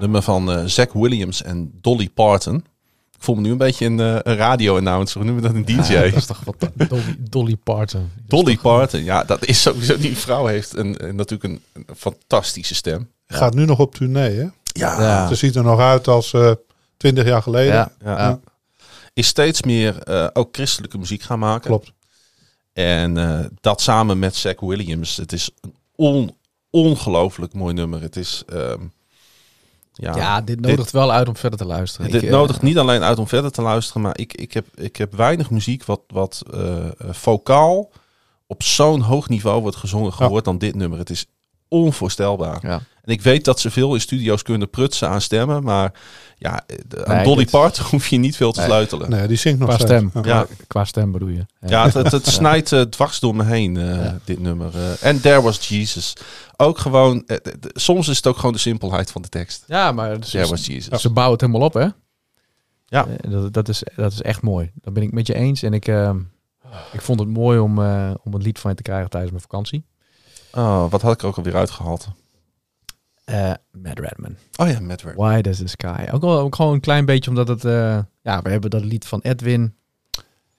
[0.00, 2.64] Nummer van eh Zack Williams en Dolly Parton.
[3.20, 5.16] Ik voel me nu een beetje een, eh, een radio-announcer.
[5.20, 5.68] Hoe noemen we dat?
[5.68, 5.92] Een DJ?
[5.92, 8.10] Ja, dat is toch wat Dolly, Dolly Parton.
[8.26, 9.96] Dolly Parton, ja, dat is sowieso.
[9.98, 13.10] Die vrouw heeft een, een- natuurlijk een, een fantastische stem.
[13.26, 14.42] Gaat nu nog op tournee, hè?
[14.62, 15.28] Ja, Ja.
[15.28, 16.52] Ze ziet er nog uit als eh,
[16.96, 17.74] twintig jaar geleden.
[17.74, 18.18] Ja, ja.
[18.18, 18.40] ja.
[19.12, 21.66] is steeds meer eh, ook christelijke muziek gaan maken.
[21.66, 21.92] Klopt.
[22.72, 25.16] En eh, dat samen met Zack Williams.
[25.16, 26.36] Het is een on,
[26.70, 28.00] ongelooflijk mooi nummer.
[28.02, 28.80] Het is, ehm,
[30.00, 32.10] ja, Ja, dit nodigt wel uit om verder te luisteren.
[32.10, 34.96] dit eh, nodigt niet alleen uit om verder te luisteren, maar ik, ik, heb, ik
[34.96, 37.90] heb weinig muziek wat, wat eh, vocaal
[38.46, 40.98] op zo'n hoog niveau wordt gezongen gehoord dan dit nummer.
[40.98, 41.26] Het is
[41.68, 42.58] onvoorstelbaar.
[42.62, 42.80] Ja.
[43.02, 45.92] En ik weet dat ze veel in studio's kunnen prutsen aan stemmen, maar
[46.40, 48.68] ja, de- aan Nee, Dolly Parton hoef je niet veel te Nee.
[48.68, 49.10] sleutelen.
[49.10, 49.92] Nee, die zingt nog Qua steeds.
[49.92, 50.10] stem.
[50.24, 50.36] Ja.
[50.38, 50.46] Ja.
[50.66, 51.46] Qua stem bedoel je.
[51.66, 54.18] Ja, het, het, het snijdt eh, dwars door me heen, eh, Ja.
[54.24, 54.70] dit nummer.
[54.76, 55.04] eh.
[55.08, 56.12] En There Was Jesus.
[56.56, 59.64] Ook gewoon, eh, soms is het ook gewoon de simpelheid van de tekst.
[59.66, 61.00] Ja, maar het There Was Jesus.
[61.00, 61.86] ze bouwen het helemaal op, hè?
[62.86, 63.06] Ja.
[63.06, 64.70] Eh, Dat, dat, is, dat is echt mooi.
[64.74, 65.62] Dat ben ik met je eens.
[65.62, 66.14] En ik, eh,
[66.92, 69.42] ik vond het mooi om, eh, om een lied van je te krijgen tijdens mijn
[69.50, 69.84] vakantie.
[70.52, 72.08] Oh, wat had ik er ook alweer uitgehaald?
[73.72, 74.36] Matt Redman.
[74.56, 75.16] Oh ja, Matt Ware.
[75.16, 76.04] Why Does the Sky?
[76.12, 77.64] Ook, wel, ook gewoon een klein beetje omdat het...
[77.64, 79.74] eh, ja, we hebben dat lied van Edwin.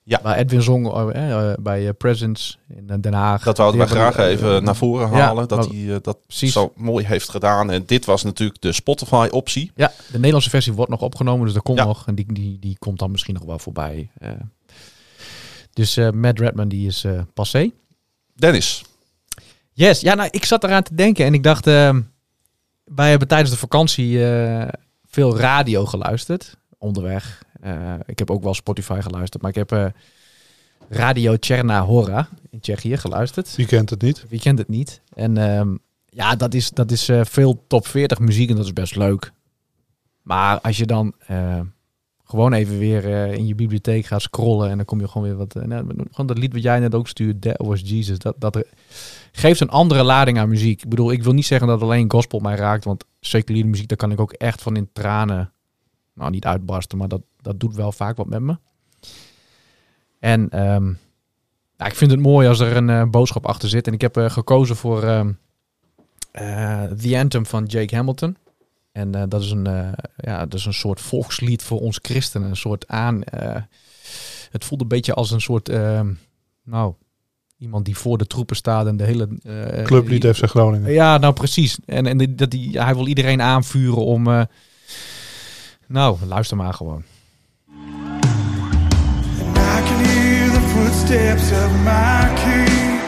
[0.04, 0.20] Ja.
[0.24, 3.44] Waar Edwin zong eh, eh, bij Presence in Den Haag.
[3.44, 5.48] Dat wouden wij Die graag even naar voren Ja, halen.
[5.48, 6.54] dat maar- hij dat Precies.
[6.54, 7.70] zo mooi heeft gedaan.
[7.72, 9.72] En dit was natuurlijk de Spotify-optie.
[9.76, 11.86] Ja, de Nederlandse versie wordt nog opgenomen, dus dat komt Ja.
[11.86, 12.08] nog.
[12.08, 14.10] En die, die, die komt dan misschien nog wel voorbij.
[15.74, 17.72] dus Matt Redman, die is passé.
[18.36, 18.84] Dennis.
[19.74, 22.02] Yes, ja, nou, ik zat eraan te denken en ik dacht, ehm,
[22.96, 24.68] wij hebben tijdens de vakantie eh,
[25.06, 27.44] veel radio geluisterd, onderweg.
[27.62, 29.86] Eh, ik heb ook wel Spotify geluisterd, maar ik heb eh,
[30.90, 33.56] Radio Cherna Hora in Tsjechië geluisterd.
[33.56, 34.26] Wie kent het niet?
[34.30, 35.02] Wie kent het niet?
[35.14, 35.76] En ehm,
[36.06, 39.32] ja, dat is, dat is veel top 40 muziek en dat is best leuk.
[40.22, 41.14] Maar als je dan
[42.32, 45.38] gewoon even weer eh, in je bibliotheek gaat scrollen en dan kom je gewoon weer
[45.38, 45.56] wat...
[45.56, 48.64] eh, nou, gewoon dat lied wat jij net ook stuurde, That Was Jesus, dat, dat
[49.32, 50.82] geeft een andere lading aan muziek.
[50.84, 53.98] Ik bedoel, ik wil niet zeggen dat alleen gospel mij raakt, want seculiere muziek, daar
[53.98, 55.52] kan ik ook echt van in tranen,
[56.14, 58.58] nou niet uitbarsten, maar dat, dat doet wel vaak wat met me.
[60.20, 60.88] En ehm,
[61.78, 63.88] ja, ik vind het mooi als er een eh, boodschap achter zit.
[63.88, 65.32] En ik heb gekozen voor ehm,
[66.32, 68.38] eh, The Anthem van Jake Hamilton.
[68.92, 72.50] En eh, dat, is een, eh, ja, dat is een soort volkslied voor ons christenen.
[72.50, 73.24] Een soort aan.
[73.24, 73.62] eh,
[74.52, 75.70] het voelt een beetje als een soort.
[75.70, 76.12] ehm,
[76.64, 76.94] nou,
[77.58, 79.28] iemand die voor de troepen staat en de hele.
[79.44, 80.92] eh, Clublied die- FC Groningen.
[80.92, 81.78] ja, nou precies.
[81.86, 84.28] En, en die- dat die, hij wil iedereen aanvuren om.
[84.28, 84.42] eh,
[85.88, 87.04] nou, luister maar gewoon.
[90.74, 93.00] footsteps of my king.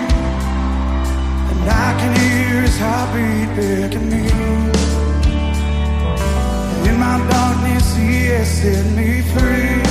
[1.51, 4.25] And I can hear his heartbeat beckoning
[4.65, 4.72] me.
[6.89, 9.81] In my darkness, he has set me free.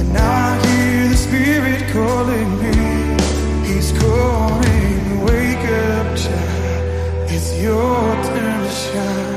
[0.00, 2.76] And now I hear the Spirit calling me.
[3.68, 7.30] He's calling, wake up, child.
[7.34, 9.36] It's your turn to shine.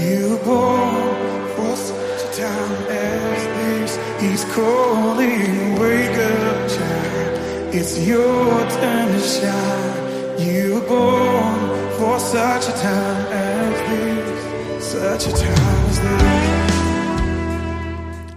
[0.00, 3.92] You were born for such a time as this.
[4.22, 7.74] He's calling, wake up, child.
[7.74, 10.40] It's your turn to shine.
[10.46, 11.60] You were born
[11.98, 14.11] for such a time as this.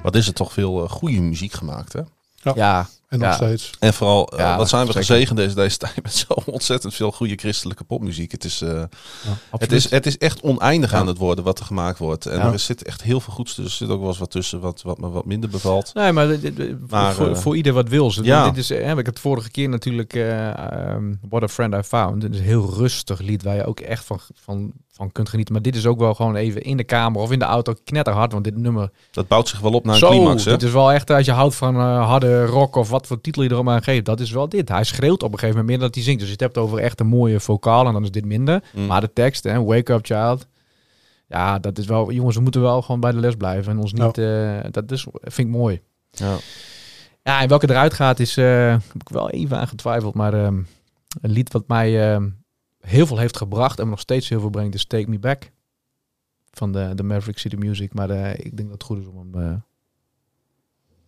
[0.03, 2.01] Wat is er toch veel eh, goede muziek gemaakt, hè?
[2.56, 2.88] Ja,
[3.22, 3.45] En nog Ja.
[3.45, 3.70] steeds.
[3.80, 5.05] En vooral, eh, Ja, wat zijn we zeker.
[5.07, 8.32] gezegend deze, deze tijd met zo ontzettend veel goede christelijke popmuziek.
[8.32, 8.84] Het is, eh,
[9.51, 10.97] het is, het is echt oneindig Ja.
[10.97, 12.26] aan het worden wat er gemaakt wordt.
[12.26, 12.51] En Ja.
[12.51, 13.72] er zit echt heel veel goeds tussen.
[13.72, 15.93] Er zit ook wel eens wat tussen wat, wat me wat minder bevalt.
[15.93, 16.28] Nee, maar,
[17.13, 18.11] voor, eh, voor ieder wat wil.
[18.22, 18.49] Ja.
[18.49, 22.22] Dit is, heb ik het vorige keer natuurlijk, eh, ehm, What a Friend I Found.
[22.22, 25.53] Dit is een heel rustig lied waar je ook echt van, van, van kunt genieten.
[25.53, 28.32] Maar dit is ook wel gewoon even in de kamer of in de auto knetterhard.
[28.32, 30.51] Want dit nummer, Dat bouwt zich wel op naar een zo, climax, hè?
[30.51, 33.43] dit is wel echt, als je houdt van eh, harde rock of wat voor titel
[33.43, 34.06] je er ook maar aan geeft.
[34.06, 34.70] Dat is wel dit.
[34.70, 36.20] Hij schreeuwt op een gegeven moment meer dan dat hij zingt.
[36.20, 38.64] Dus je het hebt over echt een mooie vocaal en dan is dit minder.
[38.74, 38.86] Mm.
[38.86, 40.47] Maar de tekst, hè, Wake Up Child.
[41.28, 43.72] Ja, dat is wel, jongens, we moeten wel gewoon bij de les blijven.
[43.72, 45.82] En ons niet, eh, dat is, vind ik mooi.
[46.12, 46.38] Ja.
[47.24, 50.14] Ja, en welke eruit gaat is, eh, heb ik wel even aan getwijfeld.
[50.14, 50.62] Maar ehm,
[51.22, 52.30] een lied wat mij ehm,
[52.80, 55.51] heel veel heeft gebracht en me nog steeds heel veel brengt is Take Me Back.
[56.51, 57.93] Van de, de Maverick City Music.
[57.93, 59.56] Maar eh, ik denk dat het goed is om hem, eh,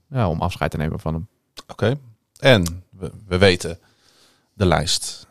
[0.10, 1.28] ja, om afscheid te nemen van hem.
[1.68, 1.98] Oké.
[2.40, 3.80] En we, we weten,
[4.54, 5.28] de lijst.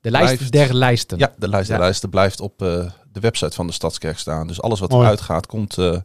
[0.00, 1.18] De lijst Blijft- der lijsten.
[1.18, 1.82] Ja, de lijst der Ja.
[1.84, 4.46] lijsten blijft op eh, de website van de Stadskerk staan.
[4.46, 5.02] Dus alles wat Mooi.
[5.02, 5.96] eruit gaat, komt eh,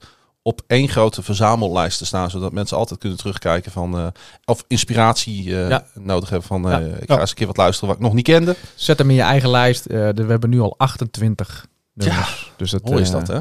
[0.42, 2.30] op één grote verzamellijst te staan.
[2.30, 3.98] Zodat mensen altijd kunnen terugkijken van...
[3.98, 4.08] eh,
[4.46, 5.86] of inspiratie eh, Ja.
[5.94, 6.66] nodig hebben van...
[6.66, 6.96] eh, Ja.
[6.96, 7.20] ik ga Ja.
[7.20, 8.56] eens een keer wat luisteren wat ik nog niet kende.
[8.76, 9.86] Zet hem in je eigen lijst.
[9.86, 12.52] Eh, we hebben nu al 28 nummers.
[12.58, 13.40] dus dat, Mooi is dat, hè?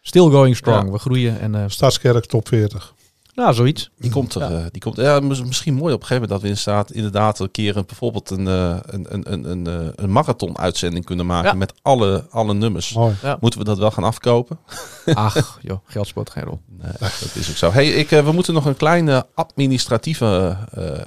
[0.00, 0.84] Still going strong.
[0.86, 0.92] Ja.
[0.92, 1.40] We groeien.
[1.40, 2.94] En, eh, Stadskerk top 40.
[3.34, 3.90] Nou, zoiets.
[3.98, 4.40] Die komt er.
[4.40, 4.58] Ja.
[4.58, 6.90] eh, die komt, ja, mis- misschien mooi op een gegeven moment dat we in staat
[6.92, 11.26] inderdaad een keer een, bijvoorbeeld een, eh, een, een, een, een, eh, een marathon-uitzending kunnen
[11.26, 11.56] maken Ja.
[11.56, 12.92] met alle, alle nummers.
[12.92, 13.14] Mooi.
[13.40, 14.58] Moeten we dat wel gaan afkopen?
[15.14, 16.60] Ach, joh, geld speelt geen rol.
[16.68, 17.70] Nee, dat is ook zo.
[17.70, 21.00] Hey, ik, we moeten nog een kleine administratieve, eh,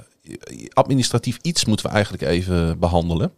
[0.72, 3.32] administratief iets moeten we eigenlijk even behandelen.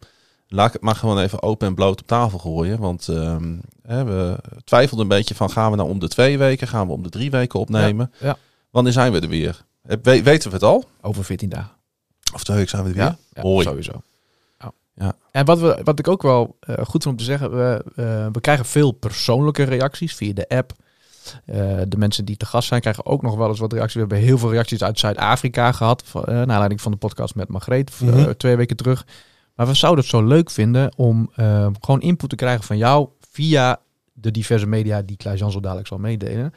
[0.51, 2.79] Laat ik het maar gewoon even open en bloot op tafel gooien.
[2.79, 6.69] Want ehm, hè, we twijfelden een beetje van gaan we nou om de twee weken,
[6.69, 8.13] gaan we om de drie weken opnemen.
[8.21, 8.37] Ja, ja.
[8.71, 9.65] Wanneer zijn we er weer?
[9.83, 10.85] Eh, we- weten we het al?
[11.01, 11.71] Over 14 dagen.
[12.35, 13.05] Of twee weken zijn we er weer?
[13.05, 13.67] Ja, ja Mooi.
[13.67, 14.03] sowieso.
[14.59, 14.73] Ja.
[14.95, 15.13] Ja.
[15.31, 18.27] En wat, we, wat ik ook wel eh, goed vind om te zeggen, we, eh,
[18.33, 20.73] we krijgen veel persoonlijke reacties via de app.
[21.89, 23.95] De mensen die te gast zijn krijgen ook nog wel eens wat reacties.
[23.95, 26.03] We hebben heel veel reacties uit Zuid-Afrika gehad.
[26.05, 28.33] van, eh, naar aanleiding van de podcast met Margreet Mhm.
[28.37, 29.07] twee weken terug.
[29.55, 31.31] Maar we zouden het zo leuk vinden om
[31.81, 33.81] gewoon input te krijgen van jou via
[34.13, 36.53] de diverse media die Klaas Jan zo dadelijk zal meedelen.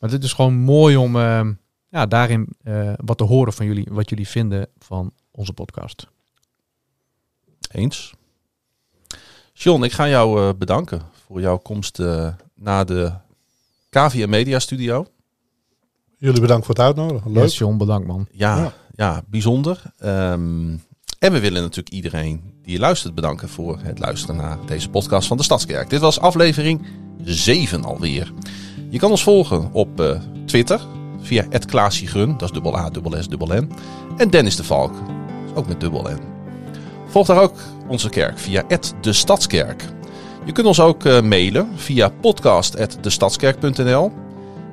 [0.00, 1.48] Maar dit is gewoon mooi om eh,
[1.88, 6.06] ja, daarin eh, wat te horen van jullie, wat jullie vinden van onze podcast.
[7.70, 8.14] Eens.
[9.52, 13.12] John, ik ga jou eh, bedanken voor jouw komst eh, naar de
[13.88, 15.06] KVM Media Studio.
[16.18, 17.32] Jullie bedankt voor het uitnodigen.
[17.32, 17.42] Leuk.
[17.42, 18.26] Yes, John, bedankt man.
[18.32, 18.72] Ja, ja.
[18.94, 19.22] Ja.
[19.26, 19.82] bijzonder.
[19.98, 20.76] Ehm,
[21.18, 25.36] en we willen natuurlijk iedereen die luistert bedanken voor het luisteren naar deze podcast van
[25.36, 25.90] de Stadskerk.
[25.90, 26.86] Dit was aflevering
[27.24, 28.32] 7 alweer.
[28.90, 30.80] Je kan ons volgen op eh, Twitter
[31.20, 33.72] via @klaasiegrun, dat is dubbel A, dubbel S, dubbel N.
[34.16, 34.92] En Dennis de Valk,
[35.54, 36.18] ook met dubbel N.
[37.06, 37.54] Volg daar ook
[37.88, 38.64] onze kerk via
[39.00, 39.84] de Stadskerk.
[40.44, 44.12] Je kunt ons ook eh, mailen via podcast@destadskerk.nl.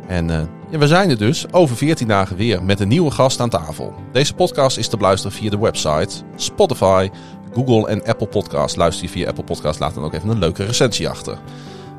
[0.07, 3.39] En eh, ja, we zijn er dus over 14 dagen weer met een nieuwe gast
[3.39, 3.93] aan tafel.
[4.11, 7.09] Deze podcast is te beluisteren via de website, Spotify,
[7.53, 8.75] Google en Apple Podcast.
[8.75, 11.37] Luister je via Apple Podcast, laat dan ook even een leuke recensie achter.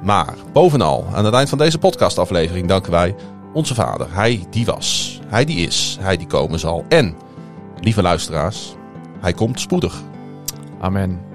[0.02, 3.14] Maar bovenal, aan het eind van deze podcastaflevering danken wij
[3.52, 4.06] onze vader.
[4.10, 6.84] Hij die was, hij die is, hij die komen zal.
[6.88, 7.16] En,
[7.80, 8.74] lieve luisteraars,
[9.20, 10.02] hij komt spoedig.
[10.80, 11.27] Amen.